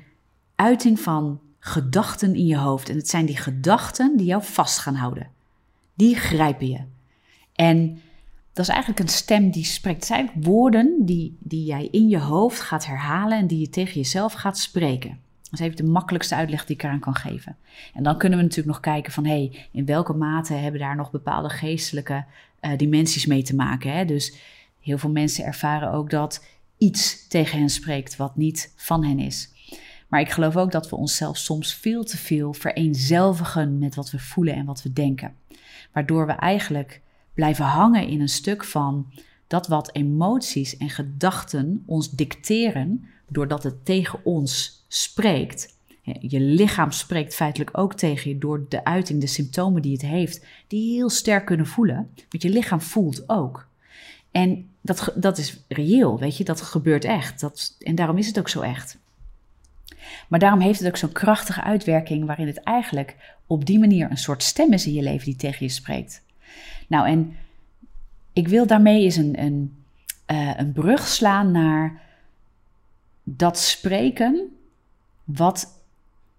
uiting 0.54 1.00
van 1.00 1.40
gedachten 1.58 2.34
in 2.34 2.46
je 2.46 2.56
hoofd. 2.56 2.88
En 2.88 2.96
het 2.96 3.08
zijn 3.08 3.26
die 3.26 3.36
gedachten 3.36 4.16
die 4.16 4.26
jou 4.26 4.42
vast 4.44 4.78
gaan 4.78 4.94
houden. 4.94 5.30
Die 5.94 6.16
grijpen 6.16 6.68
je. 6.68 6.80
En 7.54 8.00
dat 8.52 8.64
is 8.64 8.70
eigenlijk 8.70 9.00
een 9.00 9.08
stem 9.08 9.50
die 9.50 9.64
spreekt. 9.64 9.96
Het 9.96 10.06
zijn 10.06 10.30
woorden 10.34 10.96
die, 10.98 11.36
die 11.40 11.64
jij 11.64 11.88
in 11.90 12.08
je 12.08 12.18
hoofd 12.18 12.60
gaat 12.60 12.86
herhalen 12.86 13.38
en 13.38 13.46
die 13.46 13.58
je 13.58 13.68
tegen 13.68 13.94
jezelf 13.94 14.32
gaat 14.32 14.58
spreken. 14.58 15.20
Dat 15.54 15.66
is 15.66 15.72
even 15.72 15.84
de 15.86 15.92
makkelijkste 15.92 16.34
uitleg 16.34 16.66
die 16.66 16.76
ik 16.76 16.82
eraan 16.82 17.00
kan 17.00 17.14
geven. 17.14 17.56
En 17.94 18.02
dan 18.02 18.18
kunnen 18.18 18.38
we 18.38 18.44
natuurlijk 18.44 18.74
nog 18.74 18.80
kijken 18.80 19.12
van, 19.12 19.24
hé, 19.24 19.30
hey, 19.30 19.68
in 19.72 19.84
welke 19.84 20.12
mate 20.12 20.52
hebben 20.54 20.80
daar 20.80 20.96
nog 20.96 21.10
bepaalde 21.10 21.48
geestelijke 21.48 22.24
uh, 22.60 22.70
dimensies 22.76 23.26
mee 23.26 23.42
te 23.42 23.54
maken. 23.54 23.92
Hè? 23.92 24.04
Dus 24.04 24.34
heel 24.80 24.98
veel 24.98 25.10
mensen 25.10 25.44
ervaren 25.44 25.92
ook 25.92 26.10
dat 26.10 26.44
iets 26.78 27.28
tegen 27.28 27.58
hen 27.58 27.68
spreekt 27.68 28.16
wat 28.16 28.36
niet 28.36 28.72
van 28.76 29.04
hen 29.04 29.18
is. 29.18 29.48
Maar 30.08 30.20
ik 30.20 30.30
geloof 30.30 30.56
ook 30.56 30.72
dat 30.72 30.90
we 30.90 30.96
onszelf 30.96 31.36
soms 31.36 31.74
veel 31.74 32.04
te 32.04 32.16
veel 32.16 32.52
vereenzelvigen 32.52 33.78
met 33.78 33.94
wat 33.94 34.10
we 34.10 34.18
voelen 34.18 34.54
en 34.54 34.64
wat 34.64 34.82
we 34.82 34.92
denken. 34.92 35.34
Waardoor 35.92 36.26
we 36.26 36.32
eigenlijk 36.32 37.00
blijven 37.34 37.64
hangen 37.64 38.08
in 38.08 38.20
een 38.20 38.28
stuk 38.28 38.64
van 38.64 39.12
dat 39.46 39.66
wat 39.66 39.94
emoties 39.94 40.76
en 40.76 40.90
gedachten 40.90 41.82
ons 41.86 42.10
dicteren, 42.10 43.04
doordat 43.28 43.62
het 43.62 43.84
tegen 43.84 44.24
ons 44.24 44.83
spreekt. 44.94 45.76
Je 46.20 46.40
lichaam 46.40 46.90
spreekt 46.90 47.34
feitelijk 47.34 47.78
ook 47.78 47.94
tegen 47.94 48.30
je 48.30 48.38
door 48.38 48.66
de 48.68 48.84
uiting, 48.84 49.20
de 49.20 49.26
symptomen 49.26 49.82
die 49.82 49.92
het 49.92 50.02
heeft, 50.02 50.46
die 50.66 50.86
je 50.86 50.94
heel 50.94 51.10
sterk 51.10 51.44
kunnen 51.44 51.66
voelen. 51.66 52.10
Want 52.28 52.42
je 52.42 52.48
lichaam 52.48 52.80
voelt 52.80 53.28
ook. 53.28 53.66
En 54.30 54.68
dat, 54.80 55.12
dat 55.14 55.38
is 55.38 55.64
reëel, 55.68 56.18
weet 56.18 56.36
je, 56.36 56.44
dat 56.44 56.60
gebeurt 56.60 57.04
echt. 57.04 57.40
Dat, 57.40 57.76
en 57.78 57.94
daarom 57.94 58.18
is 58.18 58.26
het 58.26 58.38
ook 58.38 58.48
zo 58.48 58.60
echt. 58.60 58.98
Maar 60.28 60.38
daarom 60.38 60.60
heeft 60.60 60.78
het 60.78 60.88
ook 60.88 60.96
zo'n 60.96 61.12
krachtige 61.12 61.62
uitwerking, 61.62 62.26
waarin 62.26 62.46
het 62.46 62.62
eigenlijk 62.62 63.16
op 63.46 63.64
die 63.64 63.78
manier 63.78 64.10
een 64.10 64.16
soort 64.16 64.42
stem 64.42 64.72
is 64.72 64.86
in 64.86 64.92
je 64.92 65.02
leven 65.02 65.24
die 65.24 65.36
tegen 65.36 65.66
je 65.66 65.72
spreekt. 65.72 66.22
Nou, 66.86 67.06
en 67.08 67.36
ik 68.32 68.48
wil 68.48 68.66
daarmee 68.66 69.02
eens 69.02 69.16
een, 69.16 69.40
een, 69.40 69.74
uh, 70.30 70.52
een 70.56 70.72
brug 70.72 71.06
slaan 71.06 71.50
naar 71.50 72.02
dat 73.22 73.58
spreken, 73.58 74.56
wat, 75.24 75.82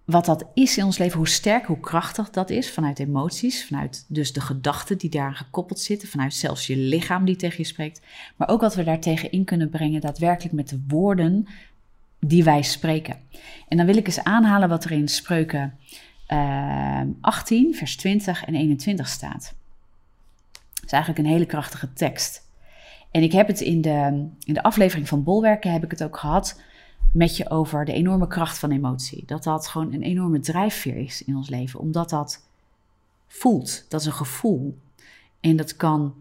wat 0.06 0.25
dat 0.25 0.46
is 0.54 0.77
in 0.77 0.84
ons 0.84 0.98
leven, 0.98 1.18
hoe 1.18 1.27
sterk, 1.27 1.65
hoe 1.65 1.80
krachtig 1.80 2.30
dat 2.30 2.50
is 2.50 2.72
vanuit 2.72 3.00
emoties, 3.00 3.65
vanuit 3.65 4.06
dus 4.08 4.34
de 4.34 4.42
gedachten 4.42 4.98
die 4.98 5.10
daar 5.10 5.36
gekoppeld 5.36 5.80
zitten, 5.80 6.08
vanuit 6.08 6.34
zelfs 6.34 6.68
je 6.68 6.77
lichaam 6.77 7.25
die 7.25 7.36
tegen 7.36 7.58
je 7.58 7.63
spreekt, 7.63 8.01
maar 8.36 8.48
ook 8.48 8.62
wat 8.62 8.75
we 8.75 8.84
daartegen 8.84 9.32
in 9.32 9.44
kunnen 9.44 9.70
brengen, 9.70 10.01
daadwerkelijk 10.01 10.56
met 10.56 10.70
de 10.70 10.84
woorden 10.88 11.48
die 12.20 12.44
wij 12.44 12.62
spreken. 12.62 13.18
En 13.68 13.77
dan 13.77 13.86
wil 13.86 13.98
ik 13.98 14.06
eens 14.08 14.24
aanhalen 14.24 14.70
wat 14.70 14.84
er 14.84 14.92
in 14.92 15.08
Spreuken 15.08 15.77
uh, 16.27 17.00
eh, 17.00 17.08
18, 17.22 17.75
vers 17.75 17.96
20 17.96 18.46
en 18.46 18.56
21 18.56 19.08
staat 19.08 19.56
is 20.86 20.92
eigenlijk 20.92 21.24
een 21.24 21.32
hele 21.32 21.46
krachtige 21.46 21.94
tekst. 21.94 22.44
En 23.12 23.24
ik 23.24 23.32
heb 23.32 23.48
het 23.48 23.62
in 23.62 23.82
de, 23.82 24.27
in 24.44 24.54
de 24.54 24.63
aflevering 24.63 25.08
van 25.08 25.24
Bolwerken 25.24 25.72
heb 25.72 25.84
ik 25.84 25.92
het 25.92 26.04
ook 26.04 26.18
gehad 26.18 26.62
met 27.12 27.38
je 27.38 27.50
over 27.50 27.85
de 27.85 27.93
enorme 27.93 28.27
kracht 28.27 28.57
van 28.57 28.71
emotie. 28.71 29.24
Dat 29.25 29.43
dat 29.43 29.67
gewoon 29.67 29.93
een 29.93 30.03
enorme 30.03 30.39
drijfveer 30.39 30.95
is 30.95 31.24
in 31.24 31.35
ons 31.35 31.50
leven, 31.50 31.79
omdat 31.79 32.09
dat 32.09 32.43
voelt. 33.27 33.85
Dat 33.89 34.00
is 34.00 34.05
een 34.05 34.13
gevoel. 34.13 34.77
En 35.39 35.55
dat 35.55 35.75
kan 35.75 36.13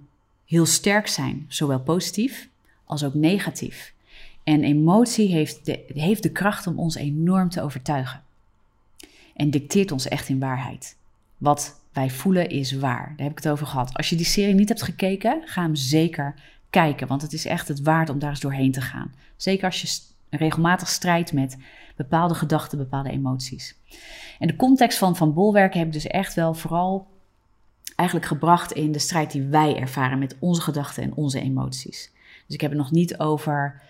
heel 0.44 0.66
sterk 0.66 1.06
zijn, 1.06 1.44
zowel 1.48 1.80
positief 1.80 2.48
als 2.84 3.04
ook 3.04 3.14
negatief. 3.14 3.94
En 4.42 4.64
emotie 4.64 5.32
heeft 5.32 5.66
de, 5.66 5.84
heeft 5.86 6.22
de 6.22 6.32
kracht 6.32 6.66
om 6.66 6.78
ons 6.78 6.94
enorm 6.94 7.48
te 7.48 7.62
overtuigen. 7.62 8.22
En 9.34 9.50
dicteert 9.50 9.92
ons 9.92 10.08
echt 10.08 10.28
in 10.28 10.38
waarheid. 10.38 10.96
Wat 11.38 11.80
wij 11.92 12.10
voelen 12.10 12.48
is 12.48 12.72
waar. 12.72 13.14
Daar 13.16 13.26
heb 13.26 13.38
ik 13.38 13.44
het 13.44 13.52
over 13.52 13.66
gehad. 13.66 13.94
Als 13.94 14.08
je 14.08 14.16
die 14.16 14.26
serie 14.26 14.54
niet 14.54 14.68
hebt 14.68 14.82
gekeken, 14.82 15.42
ga 15.44 15.62
hem 15.62 15.74
zeker 15.74 16.34
kijken. 16.70 17.06
Want 17.06 17.22
het 17.22 17.32
is 17.32 17.44
echt 17.44 17.68
het 17.68 17.80
waard 17.80 18.08
om 18.08 18.18
daar 18.18 18.30
eens 18.30 18.40
doorheen 18.40 18.72
te 18.72 18.80
gaan. 18.80 19.14
Zeker 19.36 19.64
als 19.64 19.80
je 19.80 20.00
regelmatig 20.36 20.88
strijdt 20.88 21.32
met 21.32 21.56
bepaalde 21.96 22.34
gedachten, 22.34 22.78
bepaalde 22.78 23.10
emoties. 23.10 23.76
En 24.38 24.46
de 24.46 24.56
context 24.56 24.98
van 24.98 25.16
Van 25.16 25.34
Bolwerken 25.34 25.78
heb 25.78 25.86
ik 25.86 25.94
dus 25.94 26.06
echt 26.06 26.34
wel 26.34 26.54
vooral 26.54 27.06
eigenlijk 27.96 28.28
gebracht 28.28 28.72
in 28.72 28.92
de 28.92 28.98
strijd 28.98 29.30
die 29.30 29.42
wij 29.42 29.76
ervaren 29.76 30.18
met 30.18 30.36
onze 30.40 30.60
gedachten 30.60 31.02
en 31.02 31.14
onze 31.14 31.40
emoties. 31.40 32.12
Dus 32.46 32.54
ik 32.54 32.60
heb 32.60 32.70
het 32.70 32.80
nog 32.80 32.90
niet 32.90 33.18
over 33.18 33.82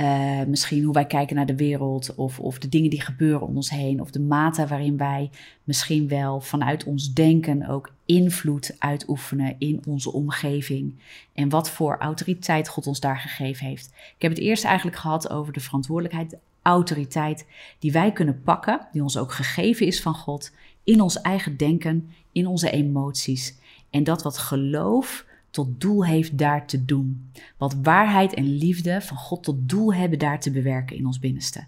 uh, 0.00 0.42
misschien 0.46 0.84
hoe 0.84 0.92
wij 0.92 1.06
kijken 1.06 1.36
naar 1.36 1.46
de 1.46 1.56
wereld 1.56 2.14
of, 2.14 2.40
of 2.40 2.58
de 2.58 2.68
dingen 2.68 2.90
die 2.90 3.00
gebeuren 3.00 3.46
om 3.46 3.56
ons 3.56 3.70
heen. 3.70 4.00
Of 4.00 4.10
de 4.10 4.20
mate 4.20 4.66
waarin 4.66 4.96
wij 4.96 5.30
misschien 5.64 6.08
wel 6.08 6.40
vanuit 6.40 6.84
ons 6.84 7.12
denken 7.12 7.68
ook 7.68 7.92
invloed 8.04 8.76
uitoefenen 8.78 9.54
in 9.58 9.82
onze 9.86 10.12
omgeving. 10.12 10.94
En 11.34 11.48
wat 11.48 11.70
voor 11.70 11.98
autoriteit 11.98 12.68
God 12.68 12.86
ons 12.86 13.00
daar 13.00 13.18
gegeven 13.18 13.66
heeft. 13.66 13.86
Ik 14.16 14.22
heb 14.22 14.30
het 14.30 14.40
eerst 14.40 14.64
eigenlijk 14.64 14.96
gehad 14.96 15.30
over 15.30 15.52
de 15.52 15.60
verantwoordelijkheid, 15.60 16.30
de 16.30 16.38
autoriteit 16.62 17.46
die 17.78 17.92
wij 17.92 18.12
kunnen 18.12 18.42
pakken, 18.42 18.86
die 18.92 19.02
ons 19.02 19.16
ook 19.16 19.32
gegeven 19.32 19.86
is 19.86 20.02
van 20.02 20.14
God, 20.14 20.52
in 20.84 21.00
ons 21.00 21.20
eigen 21.20 21.56
denken, 21.56 22.10
in 22.32 22.46
onze 22.46 22.70
emoties. 22.70 23.56
En 23.90 24.04
dat 24.04 24.22
wat 24.22 24.38
geloof 24.38 25.26
tot 25.50 25.80
doel 25.80 26.04
heeft 26.04 26.38
daar 26.38 26.66
te 26.66 26.84
doen. 26.84 27.30
Wat 27.56 27.76
waarheid 27.82 28.34
en 28.34 28.56
liefde 28.56 29.00
van 29.00 29.16
God 29.16 29.42
tot 29.42 29.68
doel 29.68 29.94
hebben 29.94 30.18
daar 30.18 30.40
te 30.40 30.50
bewerken 30.50 30.96
in 30.96 31.06
ons 31.06 31.18
binnenste. 31.18 31.66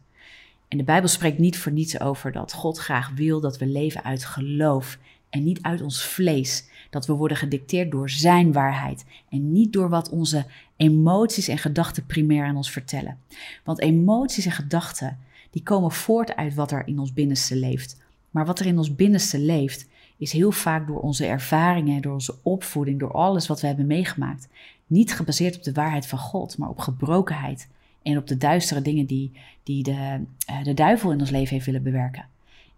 En 0.68 0.78
de 0.78 0.84
Bijbel 0.84 1.08
spreekt 1.08 1.38
niet 1.38 1.58
voor 1.58 1.72
niets 1.72 2.00
over 2.00 2.32
dat 2.32 2.52
God 2.52 2.78
graag 2.78 3.10
wil 3.14 3.40
dat 3.40 3.58
we 3.58 3.66
leven 3.66 4.04
uit 4.04 4.24
geloof 4.24 4.98
en 5.30 5.42
niet 5.42 5.62
uit 5.62 5.82
ons 5.82 6.04
vlees. 6.04 6.68
Dat 6.90 7.06
we 7.06 7.12
worden 7.12 7.36
gedicteerd 7.36 7.90
door 7.90 8.10
Zijn 8.10 8.52
waarheid 8.52 9.04
en 9.28 9.52
niet 9.52 9.72
door 9.72 9.88
wat 9.88 10.08
onze 10.08 10.46
emoties 10.76 11.48
en 11.48 11.58
gedachten 11.58 12.06
primair 12.06 12.44
aan 12.44 12.56
ons 12.56 12.70
vertellen. 12.70 13.18
Want 13.64 13.80
emoties 13.80 14.46
en 14.46 14.52
gedachten, 14.52 15.18
die 15.50 15.62
komen 15.62 15.92
voort 15.92 16.36
uit 16.36 16.54
wat 16.54 16.70
er 16.70 16.86
in 16.86 16.98
ons 16.98 17.12
binnenste 17.12 17.56
leeft. 17.56 18.00
Maar 18.30 18.46
wat 18.46 18.60
er 18.60 18.66
in 18.66 18.78
ons 18.78 18.94
binnenste 18.94 19.38
leeft, 19.38 19.88
is 20.20 20.32
heel 20.32 20.52
vaak 20.52 20.86
door 20.86 21.00
onze 21.00 21.26
ervaringen, 21.26 22.02
door 22.02 22.12
onze 22.12 22.34
opvoeding, 22.42 22.98
door 22.98 23.12
alles 23.12 23.46
wat 23.46 23.60
we 23.60 23.66
hebben 23.66 23.86
meegemaakt, 23.86 24.48
niet 24.86 25.14
gebaseerd 25.14 25.56
op 25.56 25.62
de 25.62 25.72
waarheid 25.72 26.06
van 26.06 26.18
God, 26.18 26.58
maar 26.58 26.68
op 26.68 26.78
gebrokenheid 26.78 27.68
en 28.02 28.16
op 28.16 28.26
de 28.26 28.36
duistere 28.36 28.82
dingen 28.82 29.06
die, 29.06 29.32
die 29.62 29.82
de, 29.82 30.20
uh, 30.50 30.64
de 30.64 30.74
duivel 30.74 31.12
in 31.12 31.20
ons 31.20 31.30
leven 31.30 31.54
heeft 31.54 31.66
willen 31.66 31.82
bewerken. 31.82 32.24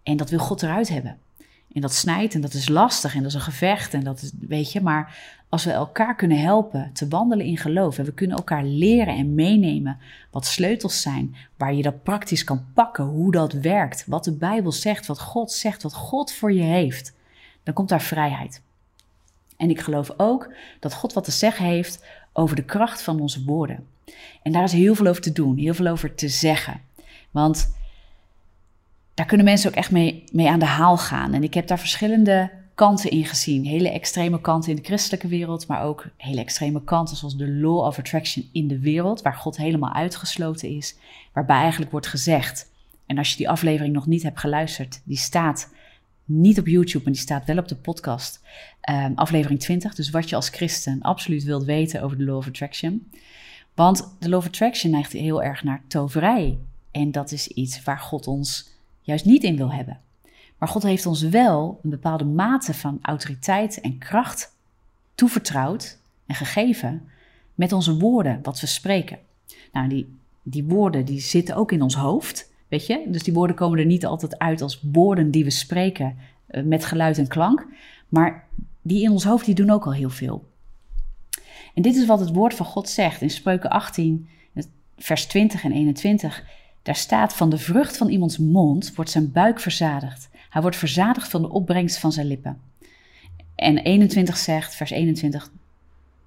En 0.03 0.17
dat 0.17 0.31
wil 0.31 0.39
God 0.39 0.63
eruit 0.63 0.89
hebben. 0.89 1.19
En 1.73 1.81
dat 1.81 1.95
snijdt 1.95 2.35
en 2.35 2.41
dat 2.41 2.55
is 2.55 2.69
lastig 2.69 3.15
en 3.15 3.23
dat 3.23 3.29
is 3.29 3.35
een 3.35 3.41
gevecht 3.41 3.95
en 3.95 4.05
dat 4.05 4.23
is, 4.23 4.31
weet 4.41 4.73
je, 4.73 4.81
maar 4.81 5.19
als 5.49 5.65
we 5.65 5.71
elkaar 5.71 6.17
kunnen 6.17 6.41
helpen 6.41 6.91
te 6.93 7.09
wandelen 7.09 7.47
in 7.47 7.57
geloof 7.57 7.99
en 7.99 8.05
we 8.05 8.13
kunnen 8.13 8.37
elkaar 8.37 8.65
leren 8.65 9.15
en 9.15 9.35
meenemen 9.35 9.99
wat 10.31 10.47
sleutels 10.47 11.03
zijn, 11.03 11.35
waar 11.57 11.75
je 11.75 11.83
dat 11.83 12.03
praktisch 12.03 12.45
kan 12.45 12.65
pakken, 12.75 13.05
hoe 13.05 13.33
dat 13.33 13.53
werkt, 13.53 14.05
wat 14.07 14.25
de 14.25 14.33
Bijbel 14.33 14.73
zegt, 14.73 15.07
wat 15.07 15.21
God 15.21 15.53
zegt, 15.53 15.83
wat 15.83 15.95
God 15.95 16.33
voor 16.33 16.53
je 16.53 16.63
heeft, 16.63 17.13
dan 17.63 17.75
komt 17.75 17.89
daar 17.89 18.03
vrijheid. 18.03 18.63
En 19.57 19.71
ik 19.71 19.81
geloof 19.81 20.11
ook 20.17 20.53
dat 20.81 20.95
God 20.95 21.13
wat 21.13 21.25
te 21.25 21.31
zeggen 21.31 21.65
heeft 21.65 22.05
over 22.33 22.57
de 22.57 22.65
kracht 22.65 23.03
van 23.03 23.21
onze 23.21 23.45
woorden. 23.45 23.87
En 24.43 24.53
daar 24.53 24.63
is 24.63 24.73
heel 24.73 24.95
veel 24.95 25.07
over 25.07 25.23
te 25.23 25.33
doen, 25.33 25.59
heel 25.59 25.75
veel 25.75 25.87
over 25.87 26.15
te 26.15 26.29
zeggen. 26.29 26.81
Want 27.31 27.75
daar 29.15 29.27
kunnen 29.27 29.47
mensen 29.47 29.71
ook 29.71 29.77
echt 29.77 29.91
mee, 29.91 30.25
mee 30.33 30.49
aan 30.49 30.59
de 30.59 30.65
haal 30.65 30.99
gaan. 30.99 31.35
En 31.35 31.43
ik 31.43 31.55
heb 31.55 31.67
daar 31.67 31.79
verschillende 31.79 32.51
kanten 32.75 33.11
in 33.11 33.25
gezien. 33.25 33.65
Hele 33.65 33.91
extreme 33.91 34.41
kanten 34.41 34.71
in 34.71 34.77
de 34.77 34.85
christelijke 34.85 35.29
wereld, 35.29 35.67
maar 35.67 35.83
ook 35.83 36.07
hele 36.17 36.41
extreme 36.41 36.85
kanten 36.85 37.17
zoals 37.17 37.37
de 37.37 37.51
law 37.51 37.79
of 37.79 37.99
attraction 37.99 38.49
in 38.53 38.69
de 38.69 38.79
wereld, 38.79 39.23
waar 39.23 39.35
God 39.35 39.57
helemaal 39.57 39.93
uitgesloten 39.93 40.69
is. 40.69 40.97
Waarbij 41.33 41.61
eigenlijk 41.61 41.91
wordt 41.91 42.07
gezegd, 42.07 42.71
en 43.07 43.19
als 43.19 43.31
je 43.31 43.37
die 43.37 43.49
aflevering 43.49 43.95
nog 43.95 44.07
niet 44.07 44.23
hebt 44.23 44.41
geluisterd, 44.41 45.01
die 45.05 45.17
staat 45.17 45.71
niet 46.41 46.59
op 46.59 46.67
YouTube, 46.67 47.05
maar 47.05 47.13
die 47.13 47.23
staat 47.23 47.45
wel 47.45 47.59
op 47.59 47.69
de 47.69 47.77
podcast. 47.77 48.41
Um, 48.91 49.13
aflevering 49.15 49.61
20. 49.61 49.95
Dus 49.95 50.11
wat 50.11 50.29
je 50.29 50.37
als 50.37 50.49
christen 50.49 51.03
absoluut 51.03 51.45
wilt 51.45 51.65
weten 51.65 52.03
over 52.03 52.19
de 52.19 52.25
Law 52.25 52.37
of 52.37 52.47
Attraction. 52.47 53.11
Want 53.75 54.15
de 54.19 54.29
Law 54.29 54.39
of 54.39 54.47
Attraction 54.47 54.91
neigt 54.91 55.13
heel 55.13 55.43
erg 55.43 55.63
naar 55.65 55.83
toverij. 55.89 56.59
En 56.91 57.13
dat 57.13 57.33
is 57.33 57.49
iets 57.49 57.85
waar 57.85 57.99
God 57.99 58.27
ons 58.27 58.71
juist 59.01 59.25
niet 59.25 59.43
in 59.43 59.57
wil 59.57 59.73
hebben. 59.73 60.01
Maar 60.59 60.69
God 60.69 60.83
heeft 60.83 61.07
ons 61.07 61.23
wel 61.23 61.81
een 61.83 61.91
bepaalde 61.91 62.25
mate 62.25 62.75
van 62.75 62.99
autoriteit 63.03 63.81
en 63.81 63.99
kracht 63.99 64.57
toevertrouwd 65.15 65.99
en 66.27 66.35
gegeven 66.35 67.09
met 67.55 67.73
onze 67.73 67.99
woorden, 67.99 68.41
wat 68.43 68.61
we 68.61 68.67
spreken. 68.67 69.19
Nou, 69.73 69.89
die, 69.89 70.19
die 70.43 70.65
woorden 70.65 71.05
die 71.05 71.21
zitten 71.21 71.57
ook 71.57 71.73
in 71.73 71.83
ons 71.83 71.95
hoofd. 71.95 72.52
Weet 72.73 72.87
je? 72.87 73.05
Dus 73.07 73.23
die 73.23 73.35
woorden 73.35 73.57
komen 73.57 73.79
er 73.79 73.85
niet 73.85 74.07
altijd 74.07 74.39
uit 74.39 74.63
als 74.63 74.81
woorden 74.93 75.31
die 75.31 75.45
we 75.45 75.51
spreken 75.51 76.17
uh, 76.51 76.63
met 76.63 76.85
geluid 76.85 77.19
en 77.19 77.29
klank. 77.29 77.67
Maar 78.09 78.49
die 78.83 79.03
in 79.03 79.11
ons 79.11 79.25
hoofd 79.25 79.45
die 79.45 79.55
doen 79.55 79.71
ook 79.71 79.85
al 79.85 79.93
heel 79.93 80.11
veel. 80.11 80.49
En 81.75 81.83
dit 81.83 81.97
is 81.97 82.07
wat 82.07 82.21
het 82.21 82.33
woord 82.33 82.55
van 82.55 82.67
God 82.67 82.89
zegt 82.89 83.21
in 83.21 83.31
Spreuken 83.31 83.71
18, 83.71 84.29
vers 84.97 85.27
20 85.27 85.65
en 85.65 85.73
21. 85.73 86.45
Daar 86.83 86.97
staat 86.97 87.35
van 87.35 87.51
de 87.51 87.59
vrucht 87.59 87.97
van 87.97 88.09
iemands 88.09 88.39
mond 88.39 88.95
wordt 88.95 89.11
zijn 89.11 89.33
buik 89.33 89.61
verzadigd. 89.61 90.29
Hij 90.51 90.63
wordt 90.63 90.77
verzadigd 90.77 91.29
van 91.29 91.43
de 91.43 91.51
opbrengst 91.51 91.99
van 91.99 92.13
zijn 92.13 92.27
lippen. 92.27 92.61
En 93.55 93.79
21 93.79 94.37
zegt, 94.37 94.75
vers 94.75 94.91
21, 94.91 95.51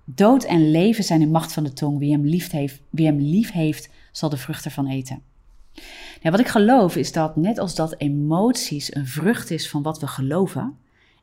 Dood 0.04 0.44
en 0.44 0.72
leven 0.72 1.04
zijn 1.04 1.22
in 1.22 1.32
macht 1.32 1.54
van 1.54 1.64
de 1.64 1.74
tong. 1.74 2.00
Wie 2.00 2.12
hem 2.12 2.25
lief 2.25 2.52
heeft, 2.52 2.82
wie 2.90 3.06
hem 3.06 3.20
lief 3.20 3.52
heeft 3.52 3.90
zal 4.12 4.30
de 4.30 4.38
vrucht 4.38 4.66
ervan 4.66 4.88
eten. 4.88 5.22
Ja, 6.22 6.32
wat 6.32 6.39
ik 6.39 6.48
geloof 6.48 6.96
is 6.96 7.12
dat 7.12 7.36
net 7.36 7.58
als 7.58 7.75
dat 7.75 7.96
emoties 7.98 8.96
een 8.96 9.08
vrucht 9.08 9.51
is 9.51 9.70
van 9.70 9.82
wat 9.82 10.00
we 10.00 10.08
geloven, 10.08 10.77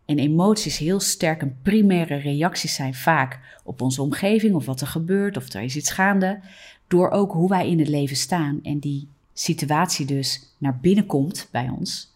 en 0.05 0.19
emoties 0.19 0.79
heel 0.79 1.01
sterk 1.01 1.43
een 1.43 1.57
primaire 1.63 2.17
reacties 2.17 2.75
zijn 2.75 2.95
vaak 2.95 3.39
op 3.65 3.81
onze 3.81 4.03
omgeving 4.03 4.55
of 4.55 4.67
wat 4.67 4.81
er 4.81 4.87
gebeurt 4.87 5.37
of 5.37 5.53
er 5.53 5.63
is 5.63 5.77
iets 5.77 5.91
gaande, 5.91 6.41
door 6.87 7.11
ook 7.11 7.33
hoe 7.33 7.49
wij 7.49 7.69
in 7.69 7.79
het 7.79 7.89
leven 7.89 8.17
staan 8.17 8.61
en 8.63 8.79
die 8.79 9.09
situatie 9.33 10.07
dus 10.07 10.55
naar 10.59 10.79
binnen 10.81 11.07
komt 11.07 11.49
bij 11.51 11.69
ons. 11.69 12.13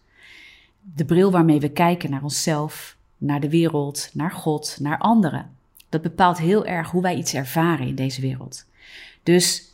De 0.95 1.05
bril 1.05 1.31
waarmee 1.31 1.59
we 1.59 1.69
kijken 1.69 2.09
naar 2.09 2.23
onszelf, 2.23 2.97
naar 3.17 3.39
de 3.39 3.49
wereld, 3.49 4.09
naar 4.13 4.31
God, 4.31 4.77
naar 4.79 4.97
anderen. 4.97 5.49
Dat 5.89 6.01
bepaalt 6.01 6.37
heel 6.37 6.65
erg 6.65 6.91
hoe 6.91 7.01
wij 7.01 7.15
iets 7.15 7.33
ervaren 7.33 7.87
in 7.87 7.95
deze 7.95 8.21
wereld. 8.21 8.65
Dus 9.23 9.71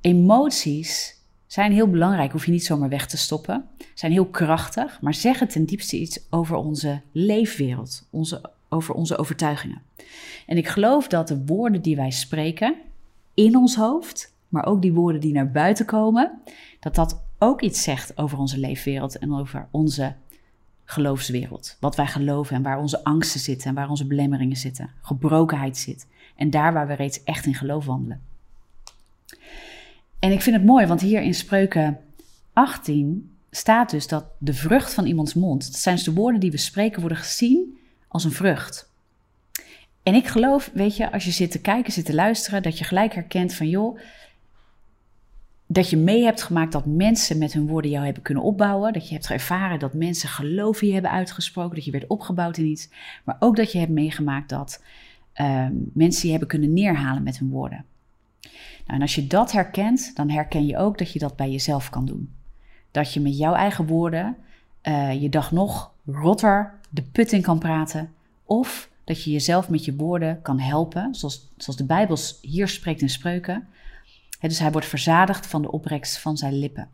emoties 0.00 1.16
zijn 1.52 1.72
heel 1.72 1.90
belangrijk, 1.90 2.32
hoef 2.32 2.44
je 2.44 2.50
niet 2.50 2.64
zomaar 2.64 2.88
weg 2.88 3.06
te 3.06 3.16
stoppen. 3.16 3.68
Zijn 3.94 4.12
heel 4.12 4.26
krachtig, 4.26 5.00
maar 5.00 5.14
zeggen 5.14 5.48
ten 5.48 5.64
diepste 5.64 5.98
iets 5.98 6.26
over 6.30 6.56
onze 6.56 7.00
leefwereld, 7.12 8.06
onze, 8.10 8.50
over 8.68 8.94
onze 8.94 9.16
overtuigingen. 9.16 9.82
En 10.46 10.56
ik 10.56 10.68
geloof 10.68 11.08
dat 11.08 11.28
de 11.28 11.44
woorden 11.44 11.82
die 11.82 11.96
wij 11.96 12.10
spreken 12.10 12.74
in 13.34 13.56
ons 13.56 13.76
hoofd, 13.76 14.34
maar 14.48 14.66
ook 14.66 14.82
die 14.82 14.92
woorden 14.92 15.20
die 15.20 15.32
naar 15.32 15.50
buiten 15.50 15.86
komen, 15.86 16.40
dat 16.80 16.94
dat 16.94 17.22
ook 17.38 17.60
iets 17.60 17.82
zegt 17.82 18.18
over 18.18 18.38
onze 18.38 18.58
leefwereld 18.58 19.18
en 19.18 19.34
over 19.34 19.68
onze 19.70 20.14
geloofswereld. 20.84 21.76
Wat 21.80 21.96
wij 21.96 22.06
geloven 22.06 22.56
en 22.56 22.62
waar 22.62 22.78
onze 22.78 23.04
angsten 23.04 23.40
zitten 23.40 23.68
en 23.68 23.74
waar 23.74 23.88
onze 23.88 24.06
belemmeringen 24.06 24.56
zitten, 24.56 24.90
gebrokenheid 25.02 25.76
zit. 25.76 26.06
En 26.36 26.50
daar 26.50 26.72
waar 26.72 26.86
we 26.86 26.94
reeds 26.94 27.24
echt 27.24 27.46
in 27.46 27.54
geloof 27.54 27.84
wandelen. 27.84 28.20
En 30.22 30.32
ik 30.32 30.40
vind 30.40 30.56
het 30.56 30.64
mooi, 30.64 30.86
want 30.86 31.00
hier 31.00 31.22
in 31.22 31.34
Spreuken 31.34 31.98
18 32.52 33.36
staat 33.50 33.90
dus 33.90 34.06
dat 34.06 34.24
de 34.38 34.54
vrucht 34.54 34.94
van 34.94 35.06
iemands 35.06 35.34
mond, 35.34 35.72
dat 35.72 35.80
zijn 35.80 35.94
dus 35.94 36.04
de 36.04 36.12
woorden 36.12 36.40
die 36.40 36.50
we 36.50 36.56
spreken, 36.56 37.00
worden 37.00 37.18
gezien 37.18 37.78
als 38.08 38.24
een 38.24 38.32
vrucht. 38.32 38.90
En 40.02 40.14
ik 40.14 40.26
geloof, 40.26 40.70
weet 40.74 40.96
je, 40.96 41.12
als 41.12 41.24
je 41.24 41.30
zit 41.30 41.50
te 41.50 41.60
kijken, 41.60 41.92
zit 41.92 42.04
te 42.04 42.14
luisteren, 42.14 42.62
dat 42.62 42.78
je 42.78 42.84
gelijk 42.84 43.14
herkent 43.14 43.54
van 43.54 43.68
joh, 43.68 43.98
dat 45.66 45.90
je 45.90 45.96
mee 45.96 46.24
hebt 46.24 46.42
gemaakt 46.42 46.72
dat 46.72 46.86
mensen 46.86 47.38
met 47.38 47.52
hun 47.52 47.66
woorden 47.66 47.90
jou 47.90 48.04
hebben 48.04 48.22
kunnen 48.22 48.42
opbouwen. 48.42 48.92
Dat 48.92 49.08
je 49.08 49.14
hebt 49.14 49.30
ervaren 49.30 49.78
dat 49.78 49.94
mensen 49.94 50.28
geloof 50.28 50.82
in 50.82 50.86
je 50.86 50.92
hebben 50.92 51.10
uitgesproken, 51.10 51.74
dat 51.74 51.84
je 51.84 51.90
werd 51.90 52.06
opgebouwd 52.06 52.56
in 52.56 52.66
iets. 52.66 52.88
Maar 53.24 53.36
ook 53.38 53.56
dat 53.56 53.72
je 53.72 53.78
hebt 53.78 53.90
meegemaakt 53.90 54.48
dat 54.48 54.82
uh, 55.40 55.66
mensen 55.92 56.24
je 56.24 56.30
hebben 56.30 56.48
kunnen 56.48 56.72
neerhalen 56.72 57.22
met 57.22 57.38
hun 57.38 57.50
woorden. 57.50 57.84
Nou, 58.86 58.96
en 58.96 59.02
als 59.02 59.14
je 59.14 59.26
dat 59.26 59.52
herkent, 59.52 60.16
dan 60.16 60.30
herken 60.30 60.66
je 60.66 60.78
ook 60.78 60.98
dat 60.98 61.12
je 61.12 61.18
dat 61.18 61.36
bij 61.36 61.50
jezelf 61.50 61.90
kan 61.90 62.04
doen. 62.04 62.32
Dat 62.90 63.12
je 63.12 63.20
met 63.20 63.38
jouw 63.38 63.54
eigen 63.54 63.86
woorden 63.86 64.36
uh, 64.82 65.22
je 65.22 65.28
dag 65.28 65.52
nog 65.52 65.90
rotter 66.06 66.74
de 66.88 67.02
put 67.02 67.32
in 67.32 67.42
kan 67.42 67.58
praten. 67.58 68.12
Of 68.44 68.90
dat 69.04 69.22
je 69.22 69.30
jezelf 69.30 69.68
met 69.68 69.84
je 69.84 69.96
woorden 69.96 70.42
kan 70.42 70.58
helpen, 70.58 71.14
zoals, 71.14 71.52
zoals 71.56 71.78
de 71.78 71.84
Bijbel 71.84 72.18
hier 72.40 72.68
spreekt 72.68 73.00
in 73.00 73.10
spreuken. 73.10 73.68
dus 74.40 74.58
hij 74.58 74.72
wordt 74.72 74.86
verzadigd 74.86 75.46
van 75.46 75.62
de 75.62 75.72
opbrengst 75.72 76.18
van 76.18 76.36
zijn 76.36 76.58
lippen. 76.58 76.88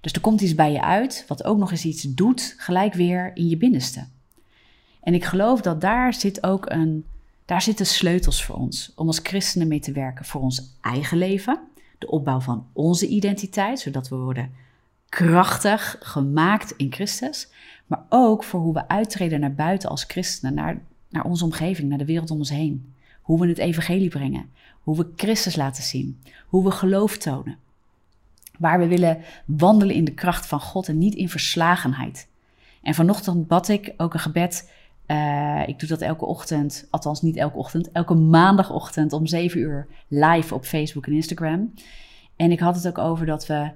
Dus 0.00 0.12
er 0.12 0.20
komt 0.20 0.40
iets 0.40 0.54
bij 0.54 0.72
je 0.72 0.82
uit, 0.82 1.24
wat 1.28 1.44
ook 1.44 1.58
nog 1.58 1.70
eens 1.70 1.84
iets 1.84 2.02
doet, 2.02 2.54
gelijk 2.58 2.94
weer 2.94 3.30
in 3.34 3.48
je 3.48 3.56
binnenste. 3.56 4.06
En 5.02 5.14
ik 5.14 5.24
geloof 5.24 5.60
dat 5.60 5.80
daar 5.80 6.14
zit 6.14 6.42
ook 6.42 6.70
een 6.70 7.04
daar 7.44 7.62
zitten 7.62 7.86
sleutels 7.86 8.44
voor 8.44 8.56
ons 8.56 8.92
om 8.96 9.06
als 9.06 9.20
christenen 9.22 9.68
mee 9.68 9.80
te 9.80 9.92
werken 9.92 10.24
voor 10.24 10.40
ons 10.40 10.76
eigen 10.80 11.18
leven, 11.18 11.60
de 11.98 12.10
opbouw 12.10 12.40
van 12.40 12.66
onze 12.72 13.06
identiteit, 13.06 13.80
zodat 13.80 14.08
we 14.08 14.16
worden 14.16 14.52
krachtig 15.08 15.96
gemaakt 16.00 16.74
in 16.76 16.92
Christus, 16.92 17.48
maar 17.86 18.04
ook 18.08 18.44
voor 18.44 18.60
hoe 18.60 18.74
we 18.74 18.88
uittreden 18.88 19.40
naar 19.40 19.54
buiten 19.54 19.88
als 19.88 20.04
christenen, 20.04 20.54
naar, 20.54 20.80
naar 21.08 21.24
onze 21.24 21.44
omgeving, 21.44 21.88
naar 21.88 21.98
de 21.98 22.04
wereld 22.04 22.30
om 22.30 22.38
ons 22.38 22.50
heen. 22.50 22.92
Hoe 23.22 23.40
we 23.40 23.48
het 23.48 23.58
evangelie 23.58 24.08
brengen, 24.08 24.50
hoe 24.82 24.96
we 24.96 25.12
Christus 25.16 25.56
laten 25.56 25.82
zien, 25.82 26.20
hoe 26.46 26.64
we 26.64 26.70
geloof 26.70 27.18
tonen. 27.18 27.58
Waar 28.58 28.78
we 28.78 28.86
willen 28.86 29.22
wandelen 29.44 29.94
in 29.94 30.04
de 30.04 30.14
kracht 30.14 30.46
van 30.46 30.60
God 30.60 30.88
en 30.88 30.98
niet 30.98 31.14
in 31.14 31.28
verslagenheid. 31.28 32.28
En 32.82 32.94
vanochtend 32.94 33.46
bad 33.46 33.68
ik 33.68 33.94
ook 33.96 34.14
een 34.14 34.20
gebed 34.20 34.70
uh, 35.06 35.62
ik 35.66 35.78
doe 35.78 35.88
dat 35.88 36.00
elke 36.00 36.24
ochtend, 36.24 36.86
althans 36.90 37.22
niet 37.22 37.36
elke 37.36 37.56
ochtend, 37.56 37.92
elke 37.92 38.14
maandagochtend 38.14 39.12
om 39.12 39.26
7 39.26 39.60
uur 39.60 39.86
live 40.08 40.54
op 40.54 40.64
Facebook 40.64 41.06
en 41.06 41.12
Instagram. 41.12 41.72
En 42.36 42.50
ik 42.50 42.60
had 42.60 42.74
het 42.74 42.86
ook 42.86 42.98
over 42.98 43.26
dat 43.26 43.46
we 43.46 43.70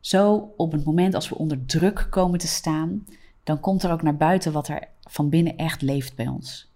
zo 0.00 0.52
op 0.56 0.72
het 0.72 0.84
moment 0.84 1.14
als 1.14 1.28
we 1.28 1.38
onder 1.38 1.66
druk 1.66 2.06
komen 2.10 2.38
te 2.38 2.46
staan, 2.46 3.04
dan 3.42 3.60
komt 3.60 3.82
er 3.82 3.92
ook 3.92 4.02
naar 4.02 4.16
buiten 4.16 4.52
wat 4.52 4.68
er 4.68 4.88
van 5.02 5.28
binnen 5.28 5.56
echt 5.56 5.82
leeft 5.82 6.16
bij 6.16 6.26
ons. 6.26 6.70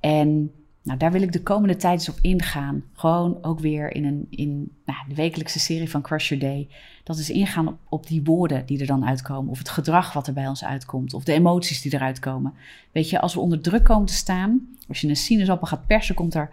En 0.00 0.52
nou, 0.82 0.98
daar 0.98 1.12
wil 1.12 1.22
ik 1.22 1.32
de 1.32 1.42
komende 1.42 1.76
tijd 1.76 1.98
eens 1.98 2.08
op 2.08 2.18
ingaan. 2.20 2.84
Gewoon 2.92 3.38
ook 3.42 3.60
weer 3.60 3.94
in, 3.94 4.04
een, 4.04 4.26
in 4.30 4.72
nou, 4.84 4.98
de 5.08 5.14
wekelijkse 5.14 5.60
serie 5.60 5.90
van 5.90 6.02
Crush 6.02 6.28
Your 6.28 6.44
Day. 6.44 6.68
Dat 7.04 7.18
is 7.18 7.30
ingaan 7.30 7.68
op, 7.68 7.78
op, 7.88 8.06
die 8.06 8.22
woorden 8.24 8.66
die 8.66 8.80
er 8.80 8.86
dan 8.86 9.06
uitkomen. 9.06 9.50
Of 9.50 9.58
het 9.58 9.68
gedrag 9.68 10.12
wat 10.12 10.26
er 10.26 10.32
bij 10.32 10.48
ons 10.48 10.64
uitkomt. 10.64 11.14
Of 11.14 11.24
de 11.24 11.32
emoties 11.32 11.82
die 11.82 11.94
eruit 11.94 12.18
komen. 12.18 12.54
Weet 12.92 13.10
je, 13.10 13.20
als 13.20 13.34
we 13.34 13.40
onder 13.40 13.60
druk 13.60 13.84
komen 13.84 14.06
te 14.06 14.14
staan. 14.14 14.76
Als 14.88 15.00
je 15.00 15.08
een 15.08 15.16
sinaasappel 15.16 15.66
gaat 15.66 15.86
persen, 15.86 16.14
komt 16.14 16.34
er 16.34 16.50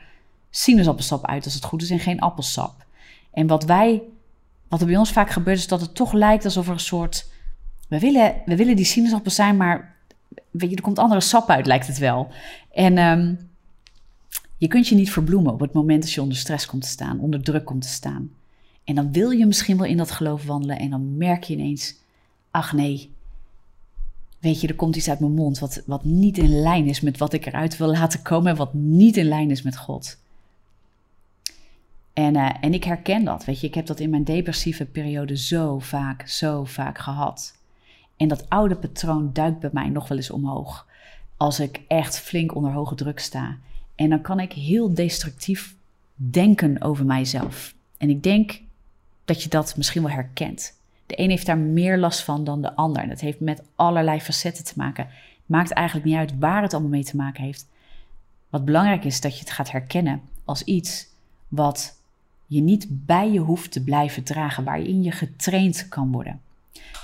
sinaasappelsap 0.50 1.26
uit 1.26 1.46
als 1.46 1.54
het 1.54 1.66
goed 1.66 1.82
is. 1.82 1.90
En 1.90 2.00
geen 2.00 2.20
appelsap. 2.20 2.86
En 3.32 3.48
wat 3.48 3.64
wij, 3.64 4.02
wat 4.68 4.82
er 4.82 4.88
bij 4.88 4.98
ons 4.98 5.12
vaak 5.12 5.30
gebeurt, 5.30 5.58
is 5.58 5.68
dat 5.68 5.82
het 5.82 5.96
toch 5.96 6.14
lijkt 6.14 6.46
alsof 6.46 6.68
er 6.68 6.74
een 6.74 6.80
soort. 6.80 7.32
We 7.88 8.00
willen, 8.00 8.36
we 8.46 8.56
willen 8.56 8.76
die 8.76 8.86
sinaasappel 8.86 9.32
zijn, 9.32 9.58
maar 9.58 9.96
weet 10.52 10.70
je, 10.70 10.76
er 10.76 10.82
komt 10.82 11.00
andere 11.00 11.22
sap 11.22 11.50
uit, 11.50 11.66
lijkt 11.66 11.88
het 11.88 11.98
wel. 11.98 12.28
En. 12.72 12.98
Um, 12.98 13.48
je 14.58 14.68
kunt 14.68 14.88
je 14.88 14.96
niet 14.96 15.12
verbloemen 15.12 15.54
op 15.54 15.60
het 15.60 15.74
moment 15.74 16.02
dat 16.02 16.12
je 16.12 16.22
onder 16.22 16.38
stress 16.38 16.66
komt 16.66 16.82
te 16.82 16.90
staan, 16.90 17.20
onder 17.20 17.44
druk 17.44 17.66
komt 17.66 17.82
te 17.82 17.88
staan. 17.88 18.32
En 18.84 18.96
dan 18.96 19.12
wil 19.12 19.30
je 19.30 19.46
misschien 19.46 19.78
wel 19.78 19.88
in 19.88 19.98
dat 19.98 20.12
geloof 20.12 20.46
wandelen 20.46 20.80
en 20.80 20.90
dan 20.90 21.18
merk 21.18 21.44
je 21.44 21.54
ineens, 21.54 21.96
ach 22.52 22.74
nee, 22.74 23.12
weet 24.40 24.62
je, 24.62 24.68
er 24.68 24.76
komt 24.76 24.96
iets 24.96 25.10
uit 25.10 25.20
mijn 25.20 25.34
mond 25.34 25.60
wat, 25.60 25.84
wat 25.86 26.04
niet 26.04 26.38
in 26.38 26.62
lijn 26.62 26.88
is 26.88 27.02
met 27.02 27.18
wat 27.18 27.34
ik 27.34 27.46
eruit 27.46 27.78
wil 27.78 27.88
laten 27.88 28.22
komen 28.22 28.52
en 28.52 28.58
wat 28.58 28.74
niet 28.74 29.18
in 29.18 29.28
lijn 29.28 29.52
is 29.52 29.62
met 29.62 29.78
God. 29.78 30.18
En, 32.14 32.36
uh, 32.36 32.50
en 32.62 32.74
ik 32.74 32.84
herken 32.84 33.24
dat, 33.24 33.46
weet 33.46 33.60
je, 33.60 33.68
ik 33.68 33.74
heb 33.74 33.86
dat 33.86 34.00
in 34.00 34.10
mijn 34.10 34.24
depressieve 34.24 34.86
periode 34.86 35.38
zo 35.38 35.80
vaak, 35.80 36.28
zo 36.28 36.64
vaak 36.64 36.98
gehad. 36.98 37.58
En 38.18 38.28
dat 38.28 38.50
oude 38.50 38.76
patroon 38.76 39.30
duikt 39.34 39.60
bij 39.60 39.70
mij 39.74 39.90
nog 39.90 40.08
wel 40.08 40.18
eens 40.18 40.32
omhoog. 40.32 40.88
Als 41.38 41.60
ik 41.60 41.82
echt 41.88 42.20
flink 42.20 42.56
onder 42.56 42.72
hoge 42.72 42.96
druk 42.96 43.20
sta. 43.20 43.58
En 43.98 44.10
dan 44.10 44.22
kan 44.22 44.40
ik 44.40 44.54
heel 44.54 44.94
destructief 44.94 45.76
denken 46.16 46.82
over 46.82 47.06
mijzelf. 47.06 47.74
En 47.98 48.10
ik 48.10 48.24
denk 48.24 48.62
dat 49.26 49.44
je 49.44 49.50
dat 49.50 49.78
misschien 49.78 50.02
wel 50.02 50.12
herkent. 50.12 50.74
De 51.06 51.20
een 51.20 51.30
heeft 51.30 51.46
daar 51.46 51.58
meer 51.58 51.98
last 51.98 52.22
van 52.22 52.44
dan 52.44 52.62
de 52.62 52.76
ander. 52.76 53.02
En 53.02 53.10
dat 53.10 53.20
heeft 53.20 53.40
met 53.40 53.64
allerlei 53.76 54.22
facetten 54.22 54.64
te 54.64 54.74
maken. 54.76 55.08
Maakt 55.46 55.72
eigenlijk 55.72 56.08
niet 56.08 56.18
uit 56.18 56.40
waar 56.40 56.62
het 56.62 56.74
allemaal 56.74 56.92
mee 56.92 57.04
te 57.04 57.16
maken 57.16 57.44
heeft. 57.44 57.68
Wat 58.50 58.66
belangrijk 58.66 59.04
is, 59.04 59.22
dat 59.22 59.34
je 59.34 59.40
het 59.40 59.52
gaat 59.52 59.72
herkennen 59.72 60.22
als 60.46 60.64
iets 60.64 61.08
wat 61.48 62.00
je 62.46 62.62
niet 62.62 62.88
bij 62.90 63.32
je 63.32 63.40
hoeft 63.40 63.72
te 63.72 63.84
blijven 63.84 64.24
dragen, 64.24 64.64
waarin 64.64 65.04
je 65.04 65.12
getraind 65.12 65.88
kan 65.90 66.12
worden. 66.12 66.42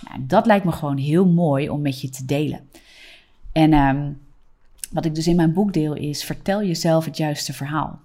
Nou, 0.09 0.25
dat 0.25 0.45
lijkt 0.45 0.65
me 0.65 0.71
gewoon 0.71 0.97
heel 0.97 1.25
mooi 1.27 1.69
om 1.69 1.81
met 1.81 2.01
je 2.01 2.09
te 2.09 2.25
delen. 2.25 2.69
En 3.51 3.73
um, 3.73 4.19
wat 4.93 5.05
ik 5.05 5.15
dus 5.15 5.27
in 5.27 5.35
mijn 5.35 5.53
boek 5.53 5.73
deel 5.73 5.93
is: 5.93 6.23
vertel 6.23 6.63
jezelf 6.63 7.05
het 7.05 7.17
juiste 7.17 7.53
verhaal. 7.53 7.99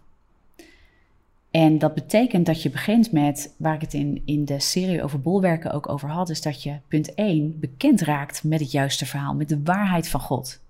En 1.51 1.79
dat 1.79 1.95
betekent 1.95 2.47
dat 2.47 2.63
je 2.63 2.71
begint 2.71 3.13
met, 3.13 3.55
waar 3.57 3.75
ik 3.75 3.81
het 3.81 3.95
in, 3.95 4.23
in 4.25 4.45
de 4.45 4.61
serie 4.61 5.03
over 5.03 5.21
bolwerken 5.21 5.73
ook 5.73 5.89
over 5.89 6.09
had, 6.09 6.29
is 6.29 6.43
dat 6.43 6.63
je 6.63 6.77
punt 6.89 7.15
1 7.15 7.61
bekend 7.61 8.01
raakt 8.01 8.45
met 8.45 8.61
het 8.61 8.71
juiste 8.71 9.07
verhaal, 9.07 9.35
met 9.35 9.49
de 9.49 9.63
waarheid 9.63 10.09
van 10.09 10.21
God. 10.21 10.61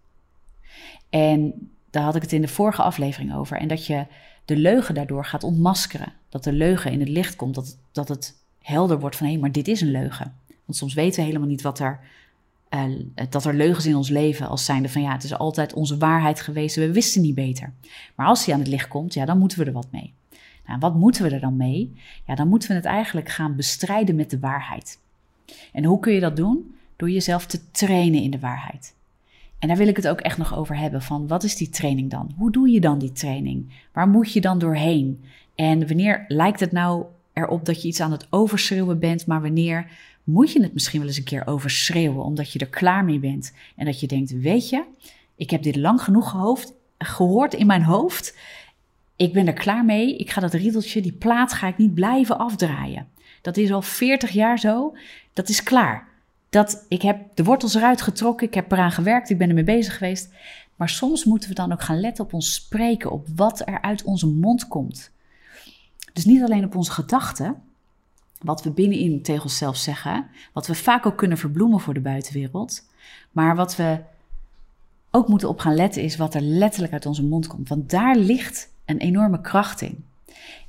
En 1.10 1.70
daar 1.90 2.02
had 2.02 2.16
ik 2.16 2.22
het 2.22 2.32
in 2.32 2.40
de 2.40 2.48
vorige 2.48 2.82
aflevering 2.82 3.34
over. 3.34 3.56
En 3.56 3.68
dat 3.68 3.86
je 3.86 4.06
de 4.44 4.56
leugen 4.56 4.94
daardoor 4.94 5.24
gaat 5.24 5.44
ontmaskeren. 5.44 6.12
Dat 6.28 6.44
de 6.44 6.52
leugen 6.52 6.92
in 6.92 7.00
het 7.00 7.08
licht 7.08 7.36
komt, 7.36 7.54
dat, 7.54 7.78
dat 7.92 8.08
het 8.08 8.34
helder 8.62 9.00
wordt 9.00 9.16
van 9.16 9.26
hé, 9.26 9.32
hey, 9.32 9.40
maar 9.40 9.52
dit 9.52 9.68
is 9.68 9.80
een 9.80 9.90
leugen. 9.90 10.34
Want 10.46 10.78
soms 10.78 10.94
weten 10.94 11.20
we 11.20 11.26
helemaal 11.26 11.48
niet 11.48 11.62
wat 11.62 11.78
er 11.78 12.00
uh, 12.70 13.28
dat 13.28 13.44
er 13.44 13.54
leugens 13.54 13.86
in 13.86 13.96
ons 13.96 14.08
leven 14.08 14.48
als 14.48 14.64
zijnde 14.64 14.88
van 14.88 15.02
ja, 15.02 15.12
het 15.12 15.24
is 15.24 15.34
altijd 15.34 15.72
onze 15.72 15.98
waarheid 15.98 16.40
geweest, 16.40 16.76
we 16.76 16.92
wisten 16.92 17.22
niet 17.22 17.34
beter. 17.34 17.72
Maar 18.14 18.26
als 18.26 18.44
die 18.44 18.54
aan 18.54 18.60
het 18.60 18.68
licht 18.68 18.88
komt, 18.88 19.14
ja, 19.14 19.24
dan 19.24 19.38
moeten 19.38 19.58
we 19.58 19.64
er 19.64 19.72
wat 19.72 19.92
mee. 19.92 20.14
Nou, 20.66 20.80
wat 20.80 20.94
moeten 20.94 21.22
we 21.22 21.30
er 21.30 21.40
dan 21.40 21.56
mee? 21.56 21.92
Ja, 22.26 22.34
dan 22.34 22.48
moeten 22.48 22.68
we 22.68 22.74
het 22.74 22.84
eigenlijk 22.84 23.28
gaan 23.28 23.56
bestrijden 23.56 24.14
met 24.14 24.30
de 24.30 24.38
waarheid. 24.38 24.98
En 25.72 25.84
hoe 25.84 26.00
kun 26.00 26.12
je 26.12 26.20
dat 26.20 26.36
doen? 26.36 26.74
Door 26.96 27.10
jezelf 27.10 27.46
te 27.46 27.70
trainen 27.70 28.22
in 28.22 28.30
de 28.30 28.38
waarheid. 28.38 28.94
En 29.58 29.68
daar 29.68 29.76
wil 29.76 29.88
ik 29.88 29.96
het 29.96 30.08
ook 30.08 30.20
echt 30.20 30.38
nog 30.38 30.56
over 30.56 30.76
hebben 30.76 31.02
van 31.02 31.26
wat 31.26 31.42
is 31.44 31.56
die 31.56 31.68
training 31.68 32.10
dan? 32.10 32.32
Hoe 32.36 32.50
doe 32.50 32.68
je 32.68 32.80
dan 32.80 32.98
die 32.98 33.12
training? 33.12 33.72
Waar 33.92 34.08
moet 34.08 34.32
je 34.32 34.40
dan 34.40 34.58
doorheen? 34.58 35.24
En 35.54 35.86
wanneer 35.86 36.24
lijkt 36.28 36.60
het 36.60 36.72
nou 36.72 37.04
erop 37.32 37.64
dat 37.64 37.82
je 37.82 37.88
iets 37.88 38.00
aan 38.00 38.12
het 38.12 38.26
overschreeuwen 38.30 38.98
bent, 38.98 39.26
maar 39.26 39.42
wanneer 39.42 39.90
moet 40.28 40.52
je 40.52 40.62
het 40.62 40.72
misschien 40.72 40.98
wel 40.98 41.08
eens 41.08 41.18
een 41.18 41.24
keer 41.24 41.46
overschreeuwen 41.46 42.24
omdat 42.24 42.52
je 42.52 42.58
er 42.58 42.68
klaar 42.68 43.04
mee 43.04 43.18
bent 43.18 43.52
en 43.76 43.84
dat 43.84 44.00
je 44.00 44.06
denkt, 44.06 44.30
weet 44.30 44.68
je, 44.68 44.84
ik 45.36 45.50
heb 45.50 45.62
dit 45.62 45.76
lang 45.76 46.02
genoeg 46.02 46.30
gehoofd, 46.30 46.72
gehoord 46.98 47.54
in 47.54 47.66
mijn 47.66 47.82
hoofd. 47.82 48.36
Ik 49.16 49.32
ben 49.32 49.46
er 49.46 49.52
klaar 49.52 49.84
mee. 49.84 50.16
Ik 50.16 50.30
ga 50.30 50.40
dat 50.40 50.54
riedeltje, 50.54 51.02
die 51.02 51.12
plaat, 51.12 51.52
ga 51.52 51.66
ik 51.66 51.78
niet 51.78 51.94
blijven 51.94 52.38
afdraaien. 52.38 53.08
Dat 53.42 53.56
is 53.56 53.72
al 53.72 53.82
40 53.82 54.30
jaar 54.30 54.58
zo. 54.58 54.96
Dat 55.32 55.48
is 55.48 55.62
klaar. 55.62 56.08
Dat, 56.48 56.84
ik 56.88 57.02
heb 57.02 57.18
de 57.34 57.44
wortels 57.44 57.74
eruit 57.74 58.02
getrokken. 58.02 58.46
Ik 58.46 58.54
heb 58.54 58.72
eraan 58.72 58.92
gewerkt. 58.92 59.30
Ik 59.30 59.38
ben 59.38 59.48
ermee 59.48 59.64
bezig 59.64 59.96
geweest. 59.96 60.32
Maar 60.76 60.88
soms 60.88 61.24
moeten 61.24 61.48
we 61.48 61.54
dan 61.54 61.72
ook 61.72 61.82
gaan 61.82 62.00
letten 62.00 62.24
op 62.24 62.32
ons 62.32 62.54
spreken, 62.54 63.10
op 63.10 63.26
wat 63.34 63.60
er 63.68 63.80
uit 63.80 64.02
onze 64.02 64.26
mond 64.26 64.68
komt. 64.68 65.10
Dus 66.12 66.24
niet 66.24 66.42
alleen 66.42 66.64
op 66.64 66.76
onze 66.76 66.90
gedachten, 66.90 67.62
wat 68.40 68.62
we 68.62 68.70
binnenin 68.70 69.22
tegen 69.22 69.42
onszelf 69.42 69.76
zeggen, 69.76 70.26
wat 70.52 70.66
we 70.66 70.74
vaak 70.74 71.06
ook 71.06 71.16
kunnen 71.16 71.38
verbloemen 71.38 71.80
voor 71.80 71.94
de 71.94 72.00
buitenwereld, 72.00 72.82
maar 73.30 73.56
wat 73.56 73.76
we 73.76 73.98
ook 75.10 75.28
moeten 75.28 75.48
op 75.48 75.58
gaan 75.58 75.74
letten 75.74 76.02
is 76.02 76.16
wat 76.16 76.34
er 76.34 76.40
letterlijk 76.40 76.92
uit 76.92 77.06
onze 77.06 77.24
mond 77.24 77.46
komt. 77.46 77.68
Want 77.68 77.90
daar 77.90 78.16
ligt 78.16 78.72
een 78.84 78.98
enorme 78.98 79.40
kracht 79.40 79.80
in. 79.80 80.04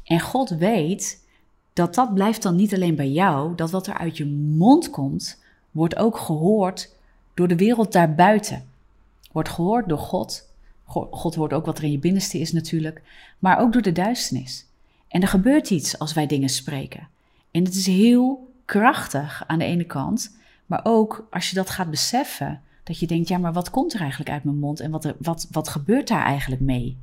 En 0.03 0.19
God 0.19 0.49
weet 0.49 1.25
dat 1.73 1.95
dat 1.95 2.13
blijft 2.13 2.41
dan 2.41 2.55
niet 2.55 2.73
alleen 2.73 2.95
bij 2.95 3.09
jou, 3.09 3.55
dat 3.55 3.71
wat 3.71 3.87
er 3.87 3.97
uit 3.97 4.17
je 4.17 4.25
mond 4.25 4.89
komt, 4.89 5.41
wordt 5.71 5.95
ook 5.95 6.17
gehoord 6.17 6.95
door 7.33 7.47
de 7.47 7.55
wereld 7.55 7.91
daarbuiten. 7.91 8.65
Wordt 9.31 9.49
gehoord 9.49 9.89
door 9.89 9.97
God. 9.97 10.47
God 11.11 11.35
hoort 11.35 11.53
ook 11.53 11.65
wat 11.65 11.77
er 11.77 11.83
in 11.83 11.91
je 11.91 11.99
binnenste 11.99 12.39
is 12.39 12.51
natuurlijk, 12.51 13.01
maar 13.39 13.59
ook 13.59 13.73
door 13.73 13.81
de 13.81 13.91
duisternis. 13.91 14.65
En 15.07 15.21
er 15.21 15.27
gebeurt 15.27 15.69
iets 15.69 15.99
als 15.99 16.13
wij 16.13 16.27
dingen 16.27 16.49
spreken. 16.49 17.07
En 17.51 17.63
het 17.63 17.75
is 17.75 17.85
heel 17.85 18.53
krachtig 18.65 19.43
aan 19.47 19.59
de 19.59 19.65
ene 19.65 19.83
kant, 19.83 20.37
maar 20.65 20.81
ook 20.83 21.27
als 21.31 21.49
je 21.49 21.55
dat 21.55 21.69
gaat 21.69 21.89
beseffen, 21.89 22.61
dat 22.83 22.99
je 22.99 23.07
denkt, 23.07 23.27
ja, 23.27 23.37
maar 23.37 23.53
wat 23.53 23.69
komt 23.69 23.93
er 23.93 23.99
eigenlijk 23.99 24.29
uit 24.31 24.43
mijn 24.43 24.59
mond 24.59 24.79
en 24.79 24.91
wat, 24.91 25.05
er, 25.05 25.15
wat, 25.19 25.47
wat 25.51 25.69
gebeurt 25.69 26.07
daar 26.07 26.23
eigenlijk 26.23 26.61
mee? 26.61 26.97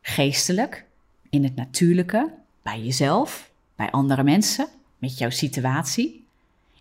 Geestelijk, 0.00 0.86
in 1.30 1.44
het 1.44 1.54
natuurlijke, 1.54 2.30
bij 2.62 2.82
jezelf, 2.82 3.50
bij 3.76 3.90
andere 3.90 4.22
mensen, 4.22 4.66
met 4.98 5.18
jouw 5.18 5.30
situatie. 5.30 6.24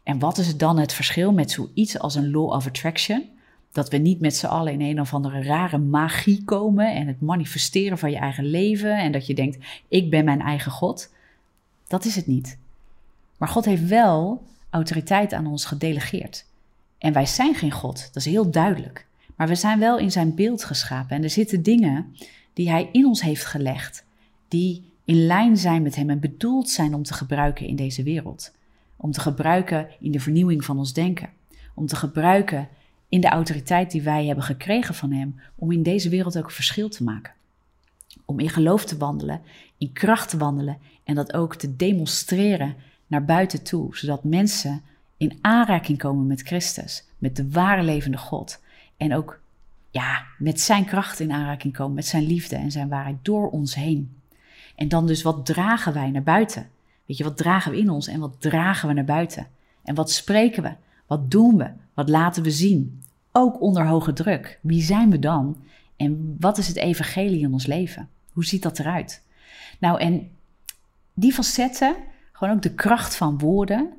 En 0.03 0.19
wat 0.19 0.37
is 0.37 0.57
dan 0.57 0.77
het 0.77 0.93
verschil 0.93 1.33
met 1.33 1.51
zoiets 1.51 1.99
als 1.99 2.15
een 2.15 2.31
law 2.31 2.49
of 2.49 2.67
attraction? 2.67 3.29
Dat 3.71 3.89
we 3.89 3.97
niet 3.97 4.19
met 4.19 4.35
z'n 4.35 4.45
allen 4.45 4.73
in 4.73 4.81
een 4.81 4.99
of 4.99 5.13
andere 5.13 5.43
rare 5.43 5.77
magie 5.77 6.43
komen 6.43 6.93
en 6.93 7.07
het 7.07 7.21
manifesteren 7.21 7.97
van 7.97 8.11
je 8.11 8.17
eigen 8.17 8.45
leven 8.45 8.97
en 8.97 9.11
dat 9.11 9.27
je 9.27 9.33
denkt, 9.33 9.57
ik 9.87 10.09
ben 10.09 10.25
mijn 10.25 10.41
eigen 10.41 10.71
God. 10.71 11.13
Dat 11.87 12.05
is 12.05 12.15
het 12.15 12.27
niet. 12.27 12.57
Maar 13.43 13.51
God 13.51 13.65
heeft 13.65 13.87
wel 13.87 14.43
autoriteit 14.69 15.33
aan 15.33 15.47
ons 15.47 15.65
gedelegeerd. 15.65 16.45
En 16.97 17.13
wij 17.13 17.25
zijn 17.25 17.55
geen 17.55 17.71
God, 17.71 17.97
dat 18.13 18.15
is 18.15 18.25
heel 18.25 18.51
duidelijk. 18.51 19.07
Maar 19.35 19.47
we 19.47 19.55
zijn 19.55 19.79
wel 19.79 19.97
in 19.97 20.11
zijn 20.11 20.35
beeld 20.35 20.63
geschapen 20.63 21.15
en 21.15 21.23
er 21.23 21.29
zitten 21.29 21.63
dingen 21.63 22.15
die 22.53 22.69
hij 22.69 22.89
in 22.91 23.05
ons 23.05 23.21
heeft 23.21 23.45
gelegd, 23.45 24.05
die 24.47 24.91
in 25.05 25.25
lijn 25.25 25.57
zijn 25.57 25.81
met 25.81 25.95
hem 25.95 26.09
en 26.09 26.19
bedoeld 26.19 26.69
zijn 26.69 26.93
om 26.93 27.03
te 27.03 27.13
gebruiken 27.13 27.67
in 27.67 27.75
deze 27.75 28.03
wereld. 28.03 28.55
Om 28.95 29.11
te 29.11 29.19
gebruiken 29.19 29.87
in 29.99 30.11
de 30.11 30.19
vernieuwing 30.19 30.65
van 30.65 30.77
ons 30.77 30.93
denken. 30.93 31.29
Om 31.73 31.87
te 31.87 31.95
gebruiken 31.95 32.67
in 33.09 33.21
de 33.21 33.29
autoriteit 33.29 33.91
die 33.91 34.01
wij 34.01 34.25
hebben 34.25 34.43
gekregen 34.43 34.95
van 34.95 35.11
hem, 35.11 35.39
om 35.55 35.71
in 35.71 35.83
deze 35.83 36.09
wereld 36.09 36.37
ook 36.37 36.51
verschil 36.51 36.89
te 36.89 37.03
maken. 37.03 37.33
Om 38.25 38.39
in 38.39 38.49
geloof 38.49 38.85
te 38.85 38.97
wandelen, 38.97 39.41
in 39.77 39.93
kracht 39.93 40.29
te 40.29 40.37
wandelen 40.37 40.77
en 41.03 41.15
dat 41.15 41.33
ook 41.33 41.55
te 41.55 41.75
demonstreren 41.75 42.75
naar 43.13 43.25
buiten 43.25 43.63
toe, 43.63 43.97
zodat 43.97 44.23
mensen 44.23 44.81
in 45.17 45.37
aanraking 45.41 45.97
komen 45.97 46.27
met 46.27 46.41
Christus, 46.41 47.03
met 47.17 47.35
de 47.35 47.49
ware 47.49 47.83
levende 47.83 48.17
God. 48.17 48.61
En 48.97 49.15
ook 49.15 49.39
ja, 49.91 50.23
met 50.37 50.61
zijn 50.61 50.85
kracht 50.85 51.19
in 51.19 51.31
aanraking 51.31 51.73
komen, 51.73 51.93
met 51.93 52.05
zijn 52.05 52.23
liefde 52.23 52.55
en 52.55 52.71
zijn 52.71 52.89
waarheid 52.89 53.17
door 53.21 53.49
ons 53.49 53.75
heen. 53.75 54.17
En 54.75 54.87
dan 54.87 55.07
dus 55.07 55.21
wat 55.21 55.45
dragen 55.45 55.93
wij 55.93 56.09
naar 56.09 56.23
buiten? 56.23 56.69
Weet 57.05 57.17
je, 57.17 57.23
wat 57.23 57.37
dragen 57.37 57.71
we 57.71 57.77
in 57.77 57.89
ons 57.89 58.07
en 58.07 58.19
wat 58.19 58.41
dragen 58.41 58.87
we 58.87 58.93
naar 58.93 59.03
buiten? 59.03 59.47
En 59.83 59.95
wat 59.95 60.11
spreken 60.11 60.63
we? 60.63 60.71
Wat 61.07 61.31
doen 61.31 61.57
we? 61.57 61.69
Wat 61.93 62.09
laten 62.09 62.43
we 62.43 62.51
zien? 62.51 63.03
Ook 63.31 63.61
onder 63.61 63.85
hoge 63.87 64.13
druk. 64.13 64.59
Wie 64.61 64.81
zijn 64.81 65.09
we 65.09 65.19
dan? 65.19 65.57
En 65.95 66.35
wat 66.39 66.57
is 66.57 66.67
het 66.67 66.77
evangelie 66.77 67.39
in 67.39 67.53
ons 67.53 67.65
leven? 67.65 68.09
Hoe 68.31 68.45
ziet 68.45 68.61
dat 68.61 68.79
eruit? 68.79 69.21
Nou, 69.79 69.99
en 69.99 70.29
die 71.13 71.33
facetten, 71.33 71.95
gewoon 72.43 72.57
ook 72.57 72.63
de 72.63 72.73
kracht 72.73 73.15
van 73.15 73.37
woorden, 73.37 73.93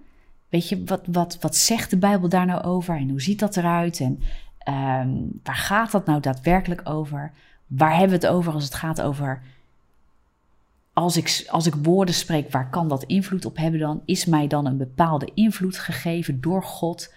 Weet 0.55 0.69
je, 0.69 0.85
wat, 0.85 1.03
wat, 1.07 1.39
wat 1.41 1.57
zegt 1.57 1.91
de 1.91 1.97
Bijbel 1.97 2.29
daar 2.29 2.47
nou 2.47 2.63
over 2.63 2.97
en 2.97 3.09
hoe 3.09 3.23
ziet 3.23 3.39
dat 3.39 3.57
eruit 3.57 4.01
en 4.01 4.21
ehm, 4.59 5.09
waar 5.43 5.57
gaat 5.57 5.91
dat 5.91 6.07
nou 6.07 6.21
daadwerkelijk 6.21 6.89
over? 6.89 7.33
Waar 7.67 7.91
hebben 7.91 8.21
we 8.21 8.27
het 8.27 8.35
over 8.35 8.53
als 8.53 8.65
het 8.65 8.75
gaat 8.75 9.01
over 9.01 9.43
als 10.93 11.17
ik, 11.17 11.45
als 11.49 11.67
ik 11.67 11.75
woorden 11.75 12.15
spreek, 12.15 12.51
waar 12.51 12.71
kan 12.71 12.89
dat 12.89 13.05
invloed 13.05 13.45
op 13.45 13.57
hebben 13.57 13.81
dan? 13.81 14.03
Is 14.05 14.25
mij 14.25 14.47
dan 14.47 14.67
een 14.67 14.77
bepaalde 14.77 15.31
invloed 15.35 15.79
gegeven 15.79 16.41
door 16.41 16.63
God, 16.63 17.13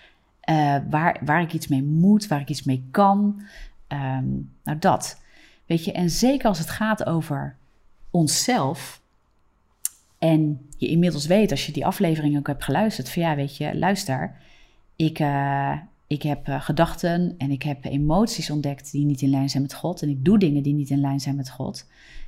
uh, 0.50 0.76
waar, 0.90 1.20
waar 1.26 1.42
ik 1.42 1.54
iets 1.54 1.68
mee 1.68 1.84
moet, 1.84 2.28
waar 2.28 2.42
ik 2.42 2.50
iets 2.50 2.64
mee 2.64 2.88
kan? 2.92 3.42
Um, 3.88 4.52
nou, 4.64 4.80
dat. 4.80 5.22
Weet 5.66 5.86
je, 5.86 5.92
en 5.92 6.10
zeker 6.10 6.48
als 6.48 6.60
het 6.60 6.70
gaat 6.70 7.06
over 7.06 7.56
onszelf, 8.12 9.02
en 10.18 10.67
je 10.78 10.88
inmiddels 10.88 11.26
weet, 11.26 11.52
als 11.52 11.66
je 11.66 11.72
die 11.72 11.86
aflevering 11.86 12.38
ook 12.38 12.48
hebt 12.48 12.64
geluisterd, 12.64 13.10
van 13.10 13.22
ja, 13.22 13.36
weet 13.36 13.58
je, 13.58 13.78
luister, 13.78 14.36
ik, 14.96 15.20
uh, 15.20 15.78
ik 16.08 16.22
heb 16.22 16.48
uh, 16.48 16.62
gedachten 16.62 17.36
en 17.38 17.52
ik 17.52 17.64
heb 17.64 17.86
emoties 17.86 18.50
ontdekt 18.50 18.92
die 18.92 19.06
niet 19.06 19.22
in 19.22 19.30
lijn 19.30 19.50
zijn 19.50 19.64
met 19.64 19.74
God. 19.74 20.02
En 20.02 20.10
ik 20.10 20.26
doe 20.26 20.40
dingen 20.40 20.64
die 20.64 20.74
niet 20.74 20.90
in 20.90 21.02
lijn 21.02 21.20
zijn 21.20 21.36
met 21.36 21.50
God. 21.50 21.88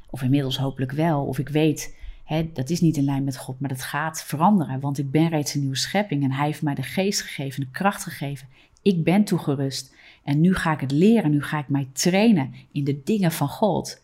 Of 0.10 0.22
inmiddels 0.22 0.58
hopelijk 0.58 0.92
wel. 0.92 1.26
Of 1.26 1.40
ik 1.40 1.50
weet, 1.50 1.96
hè, 2.24 2.50
dat 2.54 2.70
is 2.70 2.82
niet 2.82 2.98
in 2.98 3.04
lijn 3.04 3.24
met 3.24 3.38
God, 3.38 3.60
maar 3.60 3.70
dat 3.70 3.84
gaat 3.84 4.24
veranderen. 4.24 4.80
Want 4.80 4.98
ik 4.98 5.12
ben 5.12 5.30
reeds 5.30 5.54
een 5.54 5.60
nieuwe 5.60 5.76
schepping 5.76 6.24
en 6.24 6.32
Hij 6.32 6.46
heeft 6.46 6.62
mij 6.62 6.76
de 6.76 6.84
geest 6.84 7.22
gegeven, 7.22 7.62
de 7.62 7.70
kracht 7.72 8.04
gegeven. 8.04 8.48
Ik 8.82 9.04
ben 9.04 9.24
toegerust. 9.24 9.96
En 10.24 10.42
nu 10.42 10.56
ga 10.56 10.74
ik 10.74 10.80
het 10.80 10.92
leren, 10.92 11.32
nu 11.32 11.44
ga 11.44 11.60
ik 11.60 11.70
mij 11.70 11.88
trainen 11.94 12.54
in 12.72 12.84
de 12.84 13.02
dingen 13.04 13.32
van 13.32 13.50
God. 13.50 14.02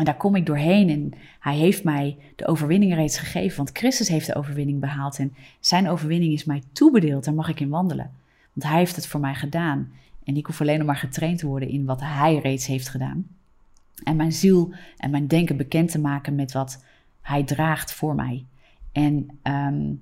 En 0.00 0.06
daar 0.06 0.16
kom 0.16 0.34
ik 0.34 0.46
doorheen 0.46 0.88
en 0.88 1.12
hij 1.40 1.56
heeft 1.56 1.84
mij 1.84 2.16
de 2.36 2.46
overwinning 2.46 2.94
reeds 2.94 3.18
gegeven, 3.18 3.56
want 3.56 3.70
Christus 3.72 4.08
heeft 4.08 4.26
de 4.26 4.34
overwinning 4.34 4.80
behaald 4.80 5.18
en 5.18 5.34
zijn 5.60 5.88
overwinning 5.88 6.32
is 6.32 6.44
mij 6.44 6.62
toebedeeld, 6.72 7.24
daar 7.24 7.34
mag 7.34 7.48
ik 7.48 7.60
in 7.60 7.68
wandelen. 7.68 8.10
Want 8.52 8.70
hij 8.70 8.78
heeft 8.78 8.96
het 8.96 9.06
voor 9.06 9.20
mij 9.20 9.34
gedaan 9.34 9.92
en 10.24 10.36
ik 10.36 10.46
hoef 10.46 10.60
alleen 10.60 10.78
nog 10.78 10.86
maar 10.86 10.96
getraind 10.96 11.38
te 11.38 11.46
worden 11.46 11.68
in 11.68 11.84
wat 11.84 12.00
hij 12.00 12.38
reeds 12.38 12.66
heeft 12.66 12.88
gedaan. 12.88 13.26
En 14.04 14.16
mijn 14.16 14.32
ziel 14.32 14.72
en 14.96 15.10
mijn 15.10 15.26
denken 15.26 15.56
bekend 15.56 15.90
te 15.90 16.00
maken 16.00 16.34
met 16.34 16.52
wat 16.52 16.84
hij 17.20 17.44
draagt 17.44 17.92
voor 17.92 18.14
mij. 18.14 18.44
En 18.92 19.38
um, 19.42 20.00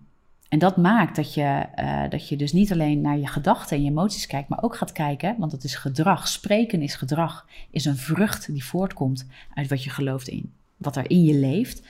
en 0.49 0.59
dat 0.59 0.77
maakt 0.77 1.17
dat 1.17 1.35
je, 1.35 1.67
uh, 1.79 2.11
dat 2.11 2.29
je 2.29 2.37
dus 2.37 2.53
niet 2.53 2.73
alleen 2.73 3.01
naar 3.01 3.19
je 3.19 3.27
gedachten 3.27 3.77
en 3.77 3.83
je 3.83 3.91
emoties 3.91 4.27
kijkt, 4.27 4.49
maar 4.49 4.63
ook 4.63 4.77
gaat 4.77 4.93
kijken, 4.93 5.37
want 5.39 5.51
dat 5.51 5.65
is 5.65 5.75
gedrag. 5.75 6.29
Spreken 6.29 6.83
is 6.83 6.95
gedrag, 6.95 7.47
is 7.71 7.85
een 7.85 7.97
vrucht 7.97 8.53
die 8.53 8.65
voortkomt 8.65 9.27
uit 9.55 9.69
wat 9.69 9.85
je 9.85 9.91
gelooft 9.91 10.29
in, 10.29 10.53
wat 10.77 10.97
er 10.97 11.11
in 11.11 11.23
je 11.25 11.35
leeft. 11.35 11.83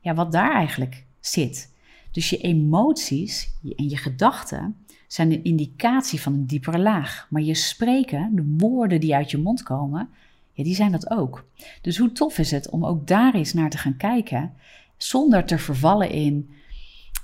Ja, 0.00 0.14
wat 0.14 0.32
daar 0.32 0.54
eigenlijk 0.54 1.04
zit. 1.20 1.72
Dus 2.10 2.30
je 2.30 2.36
emoties 2.36 3.50
en 3.76 3.88
je 3.88 3.96
gedachten 3.96 4.76
zijn 5.06 5.32
een 5.32 5.44
indicatie 5.44 6.20
van 6.20 6.32
een 6.32 6.46
diepere 6.46 6.78
laag. 6.78 7.26
Maar 7.30 7.42
je 7.42 7.54
spreken, 7.54 8.30
de 8.34 8.54
woorden 8.58 9.00
die 9.00 9.14
uit 9.14 9.30
je 9.30 9.38
mond 9.38 9.62
komen, 9.62 10.08
ja, 10.52 10.64
die 10.64 10.74
zijn 10.74 10.92
dat 10.92 11.10
ook. 11.10 11.44
Dus 11.80 11.98
hoe 11.98 12.12
tof 12.12 12.38
is 12.38 12.50
het 12.50 12.70
om 12.70 12.84
ook 12.84 13.06
daar 13.06 13.34
eens 13.34 13.52
naar 13.52 13.70
te 13.70 13.78
gaan 13.78 13.96
kijken, 13.96 14.52
zonder 14.96 15.44
te 15.44 15.58
vervallen 15.58 16.10
in 16.10 16.50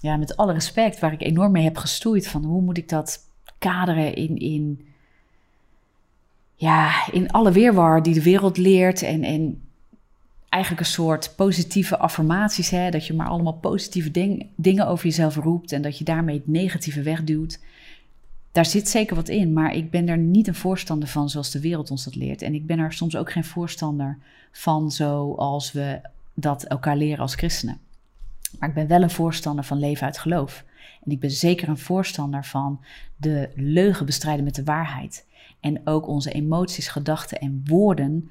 ja, 0.00 0.16
met 0.16 0.36
alle 0.36 0.52
respect, 0.52 0.98
waar 0.98 1.12
ik 1.12 1.22
enorm 1.22 1.52
mee 1.52 1.64
heb 1.64 1.76
gestoeid 1.76 2.28
van 2.28 2.44
hoe 2.44 2.62
moet 2.62 2.78
ik 2.78 2.88
dat 2.88 3.18
kaderen 3.58 4.14
in, 4.14 4.38
in, 4.38 4.86
ja, 6.54 7.10
in 7.12 7.30
alle 7.30 7.52
weerwar 7.52 8.02
die 8.02 8.14
de 8.14 8.22
wereld 8.22 8.56
leert 8.56 9.02
en, 9.02 9.22
en 9.22 9.62
eigenlijk 10.48 10.82
een 10.82 10.92
soort 10.92 11.32
positieve 11.36 11.98
affirmaties, 11.98 12.70
hè, 12.70 12.90
dat 12.90 13.06
je 13.06 13.14
maar 13.14 13.28
allemaal 13.28 13.52
positieve 13.52 14.36
dingen 14.56 14.86
over 14.86 15.04
jezelf 15.04 15.36
roept 15.36 15.72
en 15.72 15.82
dat 15.82 15.98
je 15.98 16.04
daarmee 16.04 16.36
het 16.36 16.46
negatieve 16.46 17.02
wegduwt. 17.02 17.60
Daar 18.52 18.66
zit 18.66 18.88
zeker 18.88 19.16
wat 19.16 19.28
in, 19.28 19.52
maar 19.52 19.74
ik 19.74 19.90
ben 19.90 20.08
er 20.08 20.18
niet 20.18 20.46
een 20.46 20.54
voorstander 20.54 21.08
van 21.08 21.30
zoals 21.30 21.50
de 21.50 21.60
wereld 21.60 21.90
ons 21.90 22.04
dat 22.04 22.14
leert. 22.14 22.42
En 22.42 22.54
ik 22.54 22.66
ben 22.66 22.78
er 22.78 22.92
soms 22.92 23.16
ook 23.16 23.32
geen 23.32 23.44
voorstander 23.44 24.18
van 24.52 24.90
zoals 24.90 25.72
we 25.72 26.00
dat 26.34 26.64
elkaar 26.64 26.96
leren 26.96 27.18
als 27.18 27.34
christenen. 27.34 27.78
Maar 28.58 28.68
ik 28.68 28.74
ben 28.74 28.86
wel 28.86 29.02
een 29.02 29.10
voorstander 29.10 29.64
van 29.64 29.78
leven 29.78 30.06
uit 30.06 30.18
geloof. 30.18 30.64
En 31.04 31.10
ik 31.10 31.20
ben 31.20 31.30
zeker 31.30 31.68
een 31.68 31.78
voorstander 31.78 32.44
van 32.44 32.80
de 33.16 33.50
leugen 33.54 34.06
bestrijden 34.06 34.44
met 34.44 34.54
de 34.54 34.64
waarheid. 34.64 35.26
En 35.60 35.80
ook 35.84 36.06
onze 36.06 36.32
emoties, 36.32 36.88
gedachten 36.88 37.38
en 37.38 37.62
woorden 37.64 38.30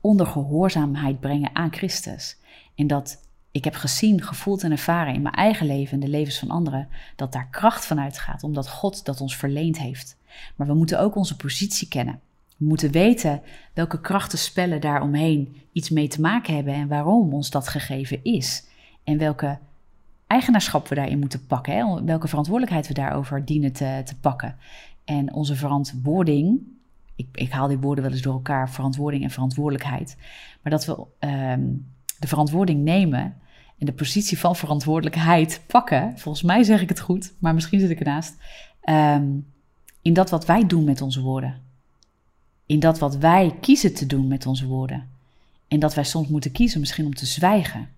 onder 0.00 0.26
gehoorzaamheid 0.26 1.20
brengen 1.20 1.50
aan 1.52 1.72
Christus. 1.72 2.36
En 2.74 2.86
dat 2.86 3.28
ik 3.50 3.64
heb 3.64 3.74
gezien, 3.74 4.22
gevoeld 4.22 4.62
en 4.62 4.70
ervaren 4.70 5.14
in 5.14 5.22
mijn 5.22 5.34
eigen 5.34 5.66
leven 5.66 5.92
en 5.92 6.00
de 6.00 6.08
levens 6.08 6.38
van 6.38 6.50
anderen, 6.50 6.88
dat 7.16 7.32
daar 7.32 7.48
kracht 7.50 7.84
van 7.84 8.00
uitgaat, 8.00 8.42
omdat 8.42 8.68
God 8.68 9.04
dat 9.04 9.20
ons 9.20 9.36
verleend 9.36 9.78
heeft. 9.78 10.16
Maar 10.56 10.66
we 10.66 10.74
moeten 10.74 11.00
ook 11.00 11.14
onze 11.14 11.36
positie 11.36 11.88
kennen. 11.88 12.20
We 12.56 12.64
moeten 12.64 12.90
weten 12.90 13.42
welke 13.74 14.00
krachtenspellen 14.00 14.80
daaromheen 14.80 15.56
iets 15.72 15.90
mee 15.90 16.08
te 16.08 16.20
maken 16.20 16.54
hebben 16.54 16.74
en 16.74 16.88
waarom 16.88 17.34
ons 17.34 17.50
dat 17.50 17.68
gegeven 17.68 18.24
is. 18.24 18.64
En 19.10 19.18
welke 19.18 19.58
eigenaarschap 20.26 20.88
we 20.88 20.94
daarin 20.94 21.18
moeten 21.18 21.46
pakken, 21.46 21.76
hè? 21.76 22.04
welke 22.04 22.28
verantwoordelijkheid 22.28 22.88
we 22.88 22.94
daarover 22.94 23.44
dienen 23.44 23.72
te, 23.72 24.02
te 24.04 24.18
pakken. 24.18 24.56
En 25.04 25.32
onze 25.32 25.56
verantwoording, 25.56 26.60
ik, 27.16 27.26
ik, 27.32 27.50
haal 27.50 27.68
die 27.68 27.78
woorden 27.78 28.04
wel 28.04 28.12
eens 28.12 28.22
door 28.22 28.32
elkaar, 28.32 28.70
verantwoording 28.70 29.22
en 29.22 29.30
verantwoordelijkheid. 29.30 30.16
Maar 30.62 30.72
dat 30.72 30.84
we 30.84 30.92
um, 31.26 31.86
de 32.18 32.26
verantwoording 32.26 32.84
nemen 32.84 33.36
en 33.78 33.86
de 33.86 33.92
positie 33.92 34.38
van 34.38 34.56
verantwoordelijkheid 34.56 35.62
pakken. 35.66 36.18
Volgens 36.18 36.44
mij 36.44 36.62
zeg 36.62 36.82
ik 36.82 36.88
het 36.88 37.00
goed, 37.00 37.32
maar 37.38 37.54
misschien 37.54 37.80
zit 37.80 37.90
ik 37.90 37.98
ernaast. 37.98 38.36
Um, 38.84 39.46
in 40.02 40.12
dat 40.12 40.30
wat 40.30 40.46
wij 40.46 40.66
doen 40.66 40.84
met 40.84 41.00
onze 41.00 41.20
woorden. 41.20 41.60
In 42.66 42.80
dat 42.80 42.98
wat 42.98 43.16
wij 43.16 43.56
kiezen 43.60 43.94
te 43.94 44.06
doen 44.06 44.28
met 44.28 44.46
onze 44.46 44.66
woorden. 44.66 45.08
En 45.68 45.78
dat 45.78 45.94
wij 45.94 46.04
soms 46.04 46.28
moeten 46.28 46.52
kiezen 46.52 46.80
misschien 46.80 47.06
om 47.06 47.14
te 47.14 47.26
zwijgen. 47.26 47.88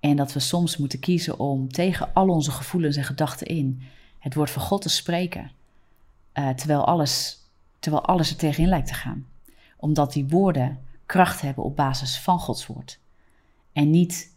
En 0.00 0.16
dat 0.16 0.32
we 0.32 0.40
soms 0.40 0.76
moeten 0.76 0.98
kiezen 0.98 1.38
om 1.38 1.72
tegen 1.72 2.14
al 2.14 2.28
onze 2.28 2.50
gevoelens 2.50 2.96
en 2.96 3.04
gedachten 3.04 3.46
in 3.46 3.82
het 4.18 4.34
woord 4.34 4.50
van 4.50 4.62
God 4.62 4.82
te 4.82 4.88
spreken. 4.88 5.50
Uh, 6.34 6.48
terwijl, 6.48 6.84
alles, 6.84 7.38
terwijl 7.78 8.04
alles 8.04 8.30
er 8.30 8.36
tegenin 8.36 8.68
lijkt 8.68 8.88
te 8.88 8.94
gaan. 8.94 9.26
Omdat 9.76 10.12
die 10.12 10.28
woorden 10.28 10.78
kracht 11.06 11.40
hebben 11.40 11.64
op 11.64 11.76
basis 11.76 12.18
van 12.18 12.38
Gods 12.38 12.66
woord. 12.66 12.98
En 13.72 13.90
niet, 13.90 14.34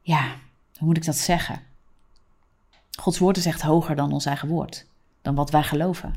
ja, 0.00 0.36
hoe 0.76 0.86
moet 0.86 0.96
ik 0.96 1.04
dat 1.04 1.16
zeggen? 1.16 1.62
Gods 3.00 3.18
woord 3.18 3.36
is 3.36 3.46
echt 3.46 3.62
hoger 3.62 3.96
dan 3.96 4.12
ons 4.12 4.26
eigen 4.26 4.48
woord, 4.48 4.86
dan 5.22 5.34
wat 5.34 5.50
wij 5.50 5.62
geloven. 5.62 6.14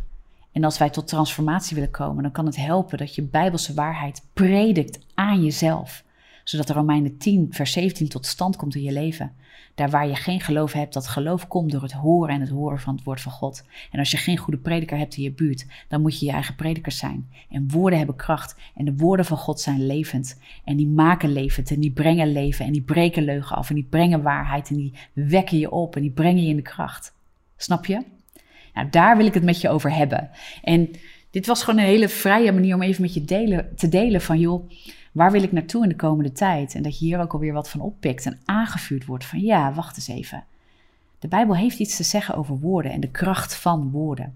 En 0.51 0.63
als 0.63 0.77
wij 0.77 0.89
tot 0.89 1.07
transformatie 1.07 1.75
willen 1.75 1.91
komen, 1.91 2.23
dan 2.23 2.31
kan 2.31 2.45
het 2.45 2.55
helpen 2.55 2.97
dat 2.97 3.15
je 3.15 3.21
bijbelse 3.21 3.73
waarheid 3.73 4.25
predikt 4.33 4.99
aan 5.13 5.43
jezelf 5.43 6.03
zodat 6.51 6.67
de 6.67 6.73
Romeinen 6.73 7.17
10, 7.17 7.47
vers 7.49 7.71
17 7.71 8.07
tot 8.07 8.25
stand 8.25 8.55
komt 8.55 8.75
in 8.75 8.81
je 8.81 8.91
leven. 8.91 9.31
Daar 9.75 9.89
waar 9.89 10.07
je 10.07 10.15
geen 10.15 10.39
geloof 10.39 10.73
hebt, 10.73 10.93
dat 10.93 11.07
geloof 11.07 11.47
komt 11.47 11.71
door 11.71 11.81
het 11.81 11.91
horen 11.91 12.33
en 12.33 12.41
het 12.41 12.49
horen 12.49 12.79
van 12.79 12.95
het 12.95 13.03
woord 13.03 13.21
van 13.21 13.31
God. 13.31 13.65
En 13.91 13.99
als 13.99 14.11
je 14.11 14.17
geen 14.17 14.37
goede 14.37 14.59
prediker 14.59 14.97
hebt 14.97 15.15
in 15.15 15.23
je 15.23 15.31
buurt, 15.31 15.65
dan 15.87 16.01
moet 16.01 16.19
je 16.19 16.25
je 16.25 16.31
eigen 16.31 16.55
prediker 16.55 16.91
zijn. 16.91 17.29
En 17.49 17.69
woorden 17.69 17.97
hebben 17.97 18.15
kracht 18.15 18.55
en 18.75 18.85
de 18.85 18.95
woorden 18.95 19.25
van 19.25 19.37
God 19.37 19.59
zijn 19.59 19.85
levend. 19.85 20.39
En 20.63 20.75
die 20.75 20.87
maken 20.87 21.31
levend 21.31 21.71
en 21.71 21.79
die 21.79 21.91
brengen 21.91 22.31
leven 22.31 22.65
en 22.65 22.71
die 22.71 22.81
breken 22.81 23.23
leugen 23.23 23.55
af 23.55 23.69
en 23.69 23.75
die 23.75 23.87
brengen 23.89 24.21
waarheid 24.21 24.69
en 24.69 24.75
die 24.75 24.93
wekken 25.13 25.57
je 25.57 25.71
op 25.71 25.95
en 25.95 26.01
die 26.01 26.11
brengen 26.11 26.43
je 26.43 26.49
in 26.49 26.55
de 26.55 26.61
kracht. 26.61 27.13
Snap 27.57 27.85
je? 27.85 28.03
Nou, 28.73 28.89
daar 28.89 29.17
wil 29.17 29.25
ik 29.25 29.33
het 29.33 29.43
met 29.43 29.61
je 29.61 29.69
over 29.69 29.95
hebben. 29.95 30.29
En 30.63 30.89
dit 31.29 31.45
was 31.45 31.63
gewoon 31.63 31.79
een 31.79 31.85
hele 31.85 32.09
vrije 32.09 32.51
manier 32.51 32.75
om 32.75 32.81
even 32.81 33.01
met 33.01 33.13
je 33.13 33.25
delen, 33.25 33.75
te 33.75 33.89
delen 33.89 34.21
van 34.21 34.39
joh 34.39 34.69
waar 35.11 35.31
wil 35.31 35.43
ik 35.43 35.51
naartoe 35.51 35.83
in 35.83 35.89
de 35.89 35.95
komende 35.95 36.31
tijd? 36.31 36.75
En 36.75 36.83
dat 36.83 36.99
je 36.99 37.05
hier 37.05 37.19
ook 37.19 37.33
alweer 37.33 37.53
wat 37.53 37.69
van 37.69 37.81
oppikt 37.81 38.25
en 38.25 38.39
aangevuurd 38.45 39.05
wordt 39.05 39.25
van 39.25 39.39
ja, 39.39 39.73
wacht 39.73 39.95
eens 39.97 40.07
even. 40.07 40.43
De 41.19 41.27
Bijbel 41.27 41.55
heeft 41.55 41.79
iets 41.79 41.95
te 41.95 42.03
zeggen 42.03 42.35
over 42.35 42.59
woorden 42.59 42.91
en 42.91 42.99
de 42.99 43.11
kracht 43.11 43.55
van 43.55 43.91
woorden. 43.91 44.35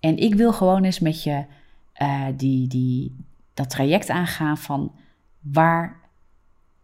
En 0.00 0.16
ik 0.16 0.34
wil 0.34 0.52
gewoon 0.52 0.84
eens 0.84 1.00
met 1.00 1.22
je 1.22 1.44
uh, 2.02 2.26
die, 2.36 2.68
die, 2.68 3.16
dat 3.54 3.70
traject 3.70 4.10
aangaan 4.10 4.58
van 4.58 4.92
waar 5.40 6.00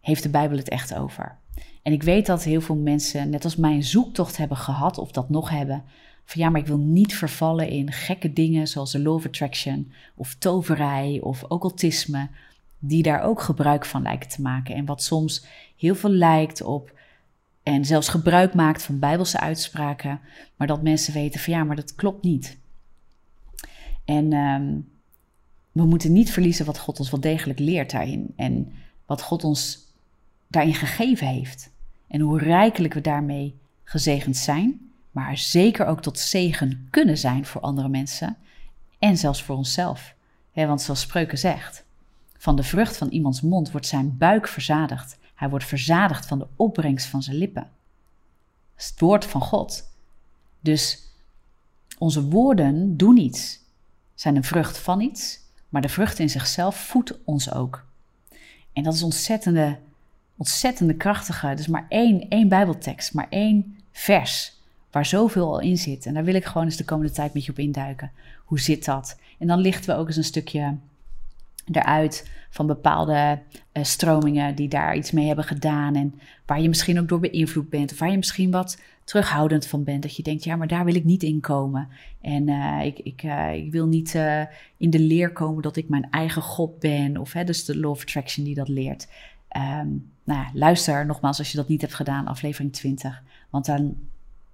heeft 0.01 0.23
de 0.23 0.29
Bijbel 0.29 0.57
het 0.57 0.69
echt 0.69 0.95
over? 0.95 1.37
En 1.83 1.93
ik 1.93 2.03
weet 2.03 2.25
dat 2.25 2.43
heel 2.43 2.61
veel 2.61 2.75
mensen, 2.75 3.29
net 3.29 3.43
als 3.43 3.55
mij, 3.55 3.73
een 3.73 3.83
zoektocht 3.83 4.37
hebben 4.37 4.57
gehad 4.57 4.97
of 4.97 5.11
dat 5.11 5.29
nog 5.29 5.49
hebben. 5.49 5.83
Van 6.25 6.41
ja, 6.41 6.49
maar 6.49 6.61
ik 6.61 6.67
wil 6.67 6.77
niet 6.77 7.15
vervallen 7.15 7.69
in 7.69 7.91
gekke 7.91 8.33
dingen 8.33 8.67
zoals 8.67 8.91
de 8.91 8.99
law 8.99 9.13
of 9.13 9.25
attraction 9.25 9.91
of 10.15 10.35
toverij 10.35 11.19
of 11.21 11.43
occultisme 11.43 12.29
die 12.79 13.03
daar 13.03 13.21
ook 13.23 13.41
gebruik 13.41 13.85
van 13.85 14.01
lijken 14.01 14.29
te 14.29 14.41
maken. 14.41 14.75
En 14.75 14.85
wat 14.85 15.03
soms 15.03 15.45
heel 15.77 15.95
veel 15.95 16.09
lijkt 16.09 16.61
op 16.61 16.97
en 17.63 17.85
zelfs 17.85 18.07
gebruik 18.07 18.53
maakt 18.53 18.83
van 18.83 18.99
bijbelse 18.99 19.39
uitspraken, 19.39 20.19
maar 20.55 20.67
dat 20.67 20.81
mensen 20.81 21.13
weten 21.13 21.39
van 21.39 21.53
ja, 21.53 21.63
maar 21.63 21.75
dat 21.75 21.95
klopt 21.95 22.23
niet. 22.23 22.57
En 24.05 24.33
um, 24.33 24.89
we 25.71 25.85
moeten 25.85 26.11
niet 26.13 26.31
verliezen 26.31 26.65
wat 26.65 26.79
God 26.79 26.99
ons 26.99 27.09
wel 27.09 27.19
degelijk 27.19 27.59
leert 27.59 27.91
daarin 27.91 28.33
en 28.35 28.71
wat 29.05 29.21
God 29.21 29.43
ons 29.43 29.93
daarin 30.47 30.73
gegeven 30.73 31.27
heeft. 31.27 31.71
En 32.07 32.21
hoe 32.21 32.39
rijkelijk 32.39 32.93
we 32.93 33.01
daarmee 33.01 33.59
gezegend 33.83 34.37
zijn, 34.37 34.91
maar 35.11 35.37
zeker 35.37 35.85
ook 35.85 36.01
tot 36.01 36.19
zegen 36.19 36.87
kunnen 36.89 37.17
zijn 37.17 37.45
voor 37.45 37.61
andere 37.61 37.89
mensen 37.89 38.37
en 38.99 39.17
zelfs 39.17 39.43
voor 39.43 39.55
onszelf. 39.55 40.15
want 40.53 40.81
zoals 40.81 41.01
Spreuken 41.01 41.37
zegt, 41.37 41.85
van 42.39 42.55
de 42.55 42.63
vrucht 42.63 42.97
van 42.97 43.09
iemands 43.09 43.41
mond 43.41 43.71
wordt 43.71 43.87
zijn 43.87 44.17
buik 44.17 44.47
verzadigd. 44.47 45.17
Hij 45.35 45.49
wordt 45.49 45.65
verzadigd 45.65 46.25
van 46.25 46.39
de 46.39 46.47
opbrengst 46.55 47.05
van 47.05 47.23
zijn 47.23 47.37
lippen. 47.37 47.61
Dat 47.61 48.83
is 48.83 48.85
het 48.85 48.99
woord 48.99 49.25
van 49.25 49.41
God. 49.41 49.89
Dus 50.59 51.03
onze 51.97 52.23
woorden 52.23 52.97
doen 52.97 53.17
iets, 53.17 53.59
zijn 54.15 54.35
een 54.35 54.43
vrucht 54.43 54.77
van 54.77 55.01
iets, 55.01 55.39
maar 55.69 55.81
de 55.81 55.89
vrucht 55.89 56.19
in 56.19 56.29
zichzelf 56.29 56.75
voedt 56.75 57.13
ons 57.23 57.53
ook. 57.53 57.85
En 58.73 58.83
dat 58.83 58.93
is 58.93 59.03
ontzettende, 59.03 59.77
ontzettende 60.37 60.95
krachtige. 60.95 61.53
Dus 61.55 61.67
maar 61.67 61.85
één, 61.89 62.29
één 62.29 62.47
Bijbeltekst, 62.47 63.13
maar 63.13 63.27
één 63.29 63.77
vers 63.91 64.57
waar 64.91 65.05
zoveel 65.05 65.47
al 65.47 65.59
in 65.59 65.77
zit. 65.77 66.05
En 66.05 66.13
daar 66.13 66.23
wil 66.23 66.35
ik 66.35 66.45
gewoon 66.45 66.63
eens 66.63 66.77
de 66.77 66.85
komende 66.85 67.13
tijd 67.13 67.33
met 67.33 67.45
je 67.45 67.51
op 67.51 67.59
induiken. 67.59 68.11
Hoe 68.45 68.59
zit 68.59 68.85
dat? 68.85 69.19
En 69.39 69.47
dan 69.47 69.59
lichten 69.59 69.93
we 69.93 70.01
ook 70.01 70.07
eens 70.07 70.15
een 70.15 70.23
stukje 70.23 70.77
eruit 71.75 72.29
van 72.49 72.67
bepaalde 72.67 73.39
uh, 73.73 73.83
stromingen 73.83 74.55
die 74.55 74.67
daar 74.67 74.95
iets 74.95 75.11
mee 75.11 75.27
hebben 75.27 75.45
gedaan 75.45 75.95
en 75.95 76.19
waar 76.45 76.61
je 76.61 76.67
misschien 76.67 76.99
ook 76.99 77.07
door 77.07 77.19
beïnvloed 77.19 77.69
bent 77.69 77.91
of 77.91 77.99
waar 77.99 78.11
je 78.11 78.17
misschien 78.17 78.51
wat 78.51 78.81
terughoudend 79.03 79.67
van 79.67 79.83
bent. 79.83 80.01
Dat 80.01 80.15
je 80.15 80.23
denkt, 80.23 80.43
ja, 80.43 80.55
maar 80.55 80.67
daar 80.67 80.85
wil 80.85 80.95
ik 80.95 81.03
niet 81.03 81.23
in 81.23 81.39
komen. 81.39 81.87
En 82.21 82.47
uh, 82.47 82.85
ik, 82.85 82.99
ik, 82.99 83.23
uh, 83.23 83.53
ik 83.53 83.71
wil 83.71 83.87
niet 83.87 84.13
in 84.77 84.89
de 84.89 84.99
leer 84.99 85.33
komen 85.33 85.61
dat 85.61 85.75
ik 85.75 85.89
mijn 85.89 86.07
eigen 86.11 86.41
God 86.41 86.79
ben. 86.79 87.17
Of 87.17 87.33
hè, 87.33 87.43
dus 87.43 87.65
de 87.65 87.77
law 87.77 87.91
of 87.91 88.01
attraction 88.01 88.45
die 88.45 88.55
dat 88.55 88.67
leert. 88.67 89.07
Um, 89.57 90.11
nou, 90.23 90.45
luister 90.53 91.05
nogmaals 91.05 91.37
als 91.37 91.51
je 91.51 91.57
dat 91.57 91.67
niet 91.67 91.81
hebt 91.81 91.93
gedaan, 91.93 92.27
aflevering 92.27 92.73
20. 92.73 93.23
Want 93.49 93.65
dan 93.65 93.97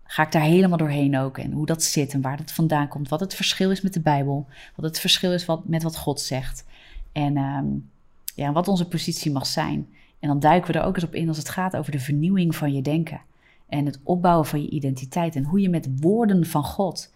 ga 0.04 0.24
ik 0.24 0.32
daar 0.32 0.42
helemaal 0.42 0.78
doorheen 0.78 1.18
ook. 1.18 1.38
En 1.38 1.52
hoe 1.52 1.66
dat 1.66 1.84
zit 1.84 2.14
en 2.14 2.22
waar 2.22 2.38
dat 2.38 2.52
vandaan 2.52 2.88
komt. 2.88 3.10
Wat 3.10 3.20
het 3.20 3.36
verschil 3.36 3.72
is 3.72 3.82
met 3.82 3.94
de 3.94 4.00
Bijbel. 4.00 4.48
Wat 4.76 4.86
het 4.86 5.00
verschil 5.00 5.34
is 5.34 5.46
wat, 5.46 5.68
met 5.68 5.84
wat 5.84 5.98
God 5.98 6.22
zegt. 6.22 6.66
En 7.16 7.38
um, 7.38 7.90
ja, 8.36 8.52
wat 8.52 8.68
onze 8.68 8.88
positie 8.88 9.32
mag 9.32 9.46
zijn. 9.46 9.88
En 10.20 10.28
dan 10.28 10.40
duiken 10.40 10.72
we 10.72 10.80
er 10.80 10.86
ook 10.86 10.96
eens 10.96 11.04
op 11.04 11.16
in 11.16 11.28
als 11.28 11.38
het 11.38 11.50
gaat 11.50 11.76
over 11.76 11.92
de 11.92 12.00
vernieuwing 12.00 12.56
van 12.56 12.74
je 12.74 12.82
denken. 12.82 13.22
En 13.68 13.86
het 13.86 14.00
opbouwen 14.04 14.46
van 14.46 14.62
je 14.62 14.70
identiteit. 14.70 15.36
En 15.36 15.44
hoe 15.44 15.60
je 15.60 15.70
met 15.70 16.00
woorden 16.00 16.46
van 16.46 16.64
God 16.64 17.14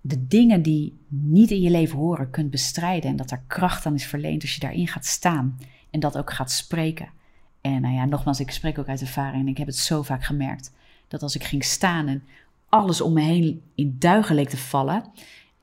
de 0.00 0.26
dingen 0.26 0.62
die 0.62 0.96
niet 1.08 1.50
in 1.50 1.60
je 1.60 1.70
leven 1.70 1.98
horen 1.98 2.30
kunt 2.30 2.50
bestrijden. 2.50 3.10
En 3.10 3.16
dat 3.16 3.30
er 3.30 3.42
kracht 3.46 3.86
aan 3.86 3.94
is 3.94 4.06
verleend 4.06 4.42
als 4.42 4.54
je 4.54 4.60
daarin 4.60 4.88
gaat 4.88 5.06
staan. 5.06 5.58
En 5.90 6.00
dat 6.00 6.18
ook 6.18 6.32
gaat 6.32 6.50
spreken. 6.50 7.08
En 7.60 7.80
nou 7.80 7.94
ja, 7.94 8.04
nogmaals, 8.04 8.40
ik 8.40 8.50
spreek 8.50 8.78
ook 8.78 8.88
uit 8.88 9.00
ervaring. 9.00 9.42
En 9.42 9.48
ik 9.48 9.58
heb 9.58 9.66
het 9.66 9.76
zo 9.76 10.02
vaak 10.02 10.24
gemerkt. 10.24 10.72
Dat 11.08 11.22
als 11.22 11.34
ik 11.34 11.44
ging 11.44 11.64
staan 11.64 12.06
en 12.06 12.22
alles 12.68 13.00
om 13.00 13.12
me 13.12 13.20
heen 13.20 13.62
in 13.74 13.96
duigen 13.98 14.34
leek 14.34 14.48
te 14.48 14.56
vallen. 14.56 15.04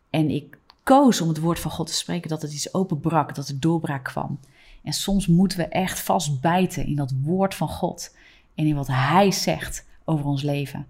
En 0.09 0.29
ik 0.29 0.57
koos 0.85 1.21
om 1.21 1.27
het 1.27 1.39
woord 1.39 1.59
van 1.59 1.71
God 1.71 1.87
te 1.87 1.93
spreken, 1.93 2.29
dat 2.29 2.41
het 2.41 2.53
iets 2.53 2.73
openbrak, 2.73 3.35
dat 3.35 3.47
er 3.47 3.59
doorbraak 3.59 4.03
kwam. 4.03 4.39
En 4.83 4.93
soms 4.93 5.27
moeten 5.27 5.57
we 5.57 5.67
echt 5.67 5.99
vastbijten 5.99 6.85
in 6.85 6.95
dat 6.95 7.13
woord 7.23 7.55
van 7.55 7.67
God 7.67 8.15
en 8.55 8.65
in 8.65 8.75
wat 8.75 8.87
Hij 8.87 9.31
zegt 9.31 9.85
over 10.03 10.25
ons 10.25 10.41
leven. 10.41 10.85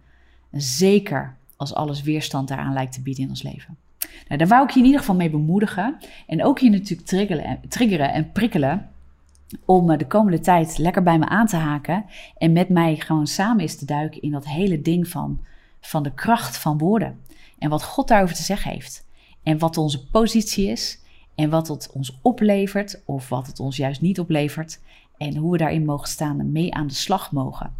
En 0.52 0.62
zeker 0.62 1.36
als 1.56 1.74
alles 1.74 2.02
weerstand 2.02 2.48
daaraan 2.48 2.74
lijkt 2.74 2.94
te 2.94 3.02
bieden 3.02 3.24
in 3.24 3.30
ons 3.30 3.44
leven. 3.44 3.78
Nou, 4.28 4.40
daar 4.40 4.48
wou 4.48 4.64
ik 4.64 4.70
je 4.70 4.80
in 4.80 4.86
ieder 4.86 5.00
geval 5.00 5.16
mee 5.16 5.30
bemoedigen. 5.30 5.98
En 6.28 6.44
ook 6.44 6.60
je 6.60 6.70
natuurlijk 6.70 7.08
triggeren, 7.08 7.60
triggeren 7.70 8.14
en 8.14 8.32
prikkelen 8.32 8.90
om 9.66 9.92
eh, 9.92 9.98
de 9.98 10.08
komende 10.08 10.40
tijd 10.40 10.78
lekker 10.78 11.04
bij 11.04 11.20
me 11.20 11.26
aan 11.26 11.48
te 11.48 11.56
haken 11.56 12.06
en 12.38 12.54
met 12.54 12.70
mij 12.70 12.96
gewoon 12.96 13.28
samen 13.28 13.62
eens 13.62 13.76
te 13.76 13.86
duiken 13.86 14.22
in 14.22 14.32
dat 14.32 14.46
hele 14.46 14.82
ding 14.82 15.08
van, 15.08 15.40
van 15.82 16.04
de 16.04 16.14
kracht 16.14 16.58
van 16.58 16.78
woorden 16.78 17.22
en 17.60 17.70
wat 17.70 17.84
God 17.84 18.08
daarover 18.08 18.36
te 18.36 18.44
zeggen 18.44 18.72
heeft 18.72 19.05
en 19.46 19.58
wat 19.58 19.78
onze 19.78 20.08
positie 20.08 20.68
is 20.68 21.00
en 21.36 21.50
wat 21.50 21.68
het 21.68 21.92
ons 21.94 22.20
oplevert 22.22 23.02
of 23.06 23.30
wat 23.30 23.48
het 23.48 23.60
ons 23.60 23.78
juist 23.78 24.02
niet 24.02 24.20
oplevert. 24.20 24.80
En 25.18 25.36
hoe 25.36 25.52
we 25.52 25.58
daarin 25.58 25.86
mogen 25.86 26.08
staan 26.08 26.40
en 26.40 26.52
mee 26.52 26.74
aan 26.74 26.88
de 26.88 26.94
slag 26.94 27.32
mogen. 27.32 27.74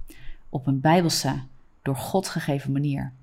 Op 0.50 0.68
een 0.68 0.80
bijbelse, 0.80 1.42
door 1.82 1.96
God 1.96 2.28
gegeven 2.28 2.72
manier. 2.72 3.14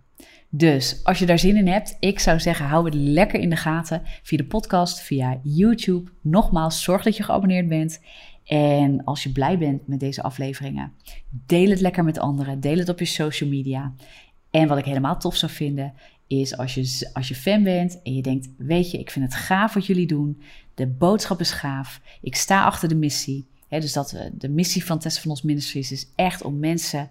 Dus 0.48 1.00
als 1.04 1.18
je 1.18 1.26
daar 1.26 1.38
zin 1.38 1.56
in 1.56 1.66
hebt, 1.66 1.96
ik 2.00 2.18
zou 2.18 2.40
zeggen, 2.40 2.66
hou 2.66 2.84
het 2.84 2.94
lekker 2.94 3.40
in 3.40 3.50
de 3.50 3.56
gaten 3.56 4.02
via 4.22 4.38
de 4.38 4.44
podcast, 4.44 5.00
via 5.00 5.40
YouTube. 5.42 6.10
Nogmaals, 6.20 6.82
zorg 6.82 7.02
dat 7.02 7.16
je 7.16 7.22
geabonneerd 7.22 7.68
bent. 7.68 8.00
En 8.44 9.04
als 9.04 9.22
je 9.22 9.32
blij 9.32 9.58
bent 9.58 9.86
met 9.86 10.00
deze 10.00 10.22
afleveringen, 10.22 10.92
deel 11.28 11.70
het 11.70 11.80
lekker 11.80 12.04
met 12.04 12.18
anderen. 12.18 12.60
Deel 12.60 12.78
het 12.78 12.88
op 12.88 12.98
je 12.98 13.04
social 13.04 13.50
media. 13.50 13.92
En 14.50 14.68
wat 14.68 14.78
ik 14.78 14.84
helemaal 14.84 15.18
tof 15.18 15.36
zou 15.36 15.52
vinden, 15.52 15.94
is 16.40 16.56
als 16.56 16.74
je, 16.74 17.10
als 17.12 17.28
je 17.28 17.34
fan 17.34 17.62
bent 17.62 18.02
en 18.02 18.14
je 18.14 18.22
denkt: 18.22 18.48
Weet 18.56 18.90
je, 18.90 18.98
ik 18.98 19.10
vind 19.10 19.24
het 19.24 19.34
gaaf 19.34 19.74
wat 19.74 19.86
jullie 19.86 20.06
doen. 20.06 20.42
De 20.74 20.86
boodschap 20.86 21.40
is 21.40 21.50
gaaf. 21.50 22.00
Ik 22.20 22.36
sta 22.36 22.64
achter 22.64 22.88
de 22.88 22.94
missie. 22.94 23.46
dus 23.68 23.92
dat 23.92 24.10
we, 24.10 24.30
de 24.32 24.48
missie 24.48 24.84
van 24.84 24.98
Test 24.98 25.18
van 25.18 25.30
ons 25.30 25.42
Ministries 25.42 25.92
is 25.92 26.06
echt 26.14 26.42
om 26.42 26.58
mensen 26.58 27.10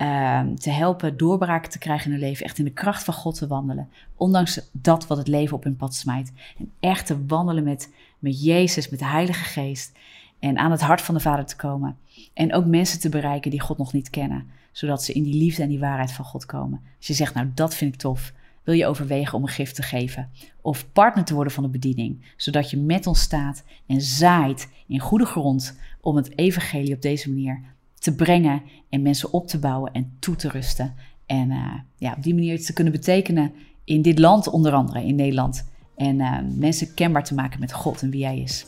Ehm, 0.00 0.54
te 0.54 0.70
helpen 0.70 1.16
doorbraken 1.16 1.70
te 1.70 1.78
krijgen 1.78 2.06
in 2.06 2.10
hun 2.10 2.20
leven. 2.20 2.44
Echt 2.44 2.58
in 2.58 2.64
de 2.64 2.70
kracht 2.70 3.04
van 3.04 3.14
God 3.14 3.34
te 3.34 3.46
wandelen. 3.46 3.88
Ondanks 4.16 4.60
dat 4.72 5.06
wat 5.06 5.18
het 5.18 5.28
leven 5.28 5.56
op 5.56 5.64
hun 5.64 5.76
pad 5.76 5.94
smijt. 5.94 6.32
En 6.58 6.70
echt 6.80 7.06
te 7.06 7.26
wandelen 7.26 7.64
met, 7.64 7.92
met 8.18 8.44
Jezus, 8.44 8.88
met 8.88 8.98
de 8.98 9.04
Heilige 9.04 9.44
Geest. 9.44 9.92
En 10.38 10.58
aan 10.58 10.70
het 10.70 10.80
hart 10.80 11.00
van 11.00 11.14
de 11.14 11.20
Vader 11.20 11.44
te 11.44 11.56
komen. 11.56 11.96
En 12.34 12.54
ook 12.54 12.64
mensen 12.66 13.00
te 13.00 13.08
bereiken 13.08 13.50
die 13.50 13.60
God 13.60 13.78
nog 13.78 13.92
niet 13.92 14.10
kennen. 14.10 14.50
Zodat 14.72 15.04
ze 15.04 15.12
in 15.12 15.22
die 15.22 15.34
liefde 15.34 15.62
en 15.62 15.68
die 15.68 15.78
waarheid 15.78 16.12
van 16.12 16.24
God 16.24 16.46
komen. 16.46 16.80
Als 16.98 17.06
je 17.06 17.14
zegt, 17.14 17.34
nou 17.34 17.50
dat 17.54 17.74
vind 17.74 17.94
ik 17.94 18.00
tof. 18.00 18.32
Wil 18.64 18.74
je 18.74 18.86
overwegen 18.86 19.38
om 19.38 19.42
een 19.42 19.48
gift 19.48 19.74
te 19.74 19.82
geven? 19.82 20.30
Of 20.60 20.92
partner 20.92 21.24
te 21.24 21.34
worden 21.34 21.52
van 21.52 21.62
de 21.62 21.68
bediening, 21.68 22.34
zodat 22.36 22.70
je 22.70 22.76
met 22.76 23.06
ons 23.06 23.20
staat 23.20 23.64
en 23.86 24.00
zaait 24.00 24.68
in 24.86 25.00
goede 25.00 25.26
grond 25.26 25.78
om 26.00 26.16
het 26.16 26.38
evangelie 26.38 26.94
op 26.94 27.02
deze 27.02 27.28
manier 27.28 27.60
te 27.98 28.14
brengen 28.14 28.62
en 28.88 29.02
mensen 29.02 29.32
op 29.32 29.46
te 29.46 29.58
bouwen 29.58 29.92
en 29.92 30.16
toe 30.18 30.36
te 30.36 30.48
rusten. 30.48 30.94
En 31.26 31.50
uh, 31.50 31.74
ja, 31.96 32.14
op 32.16 32.22
die 32.22 32.34
manier 32.34 32.54
iets 32.54 32.66
te 32.66 32.72
kunnen 32.72 32.92
betekenen 32.92 33.52
in 33.84 34.02
dit 34.02 34.18
land, 34.18 34.48
onder 34.48 34.72
andere 34.72 35.04
in 35.04 35.14
Nederland. 35.14 35.68
En 35.96 36.18
uh, 36.18 36.38
mensen 36.54 36.94
kenbaar 36.94 37.24
te 37.24 37.34
maken 37.34 37.60
met 37.60 37.72
God 37.72 38.02
en 38.02 38.10
wie 38.10 38.24
Hij 38.24 38.38
is. 38.38 38.66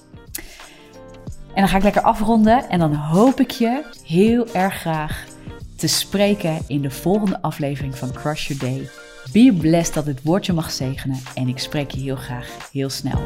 En 1.54 1.60
dan 1.60 1.68
ga 1.68 1.76
ik 1.76 1.82
lekker 1.82 2.02
afronden 2.02 2.68
en 2.68 2.78
dan 2.78 2.94
hoop 2.94 3.40
ik 3.40 3.50
je 3.50 3.84
heel 4.06 4.54
erg 4.54 4.74
graag 4.74 5.26
te 5.76 5.86
spreken 5.86 6.58
in 6.66 6.82
de 6.82 6.90
volgende 6.90 7.42
aflevering 7.42 7.96
van 7.96 8.12
Crush 8.12 8.48
Your 8.48 8.62
Day. 8.62 8.88
Be 9.30 9.56
blessed 9.58 9.94
dat 9.94 10.06
het 10.06 10.22
woordje 10.22 10.52
mag 10.52 10.70
zegenen 10.70 11.20
en 11.34 11.48
ik 11.48 11.58
spreek 11.58 11.90
je 11.90 12.00
heel 12.00 12.16
graag 12.16 12.70
heel 12.72 12.90
snel. 12.90 13.22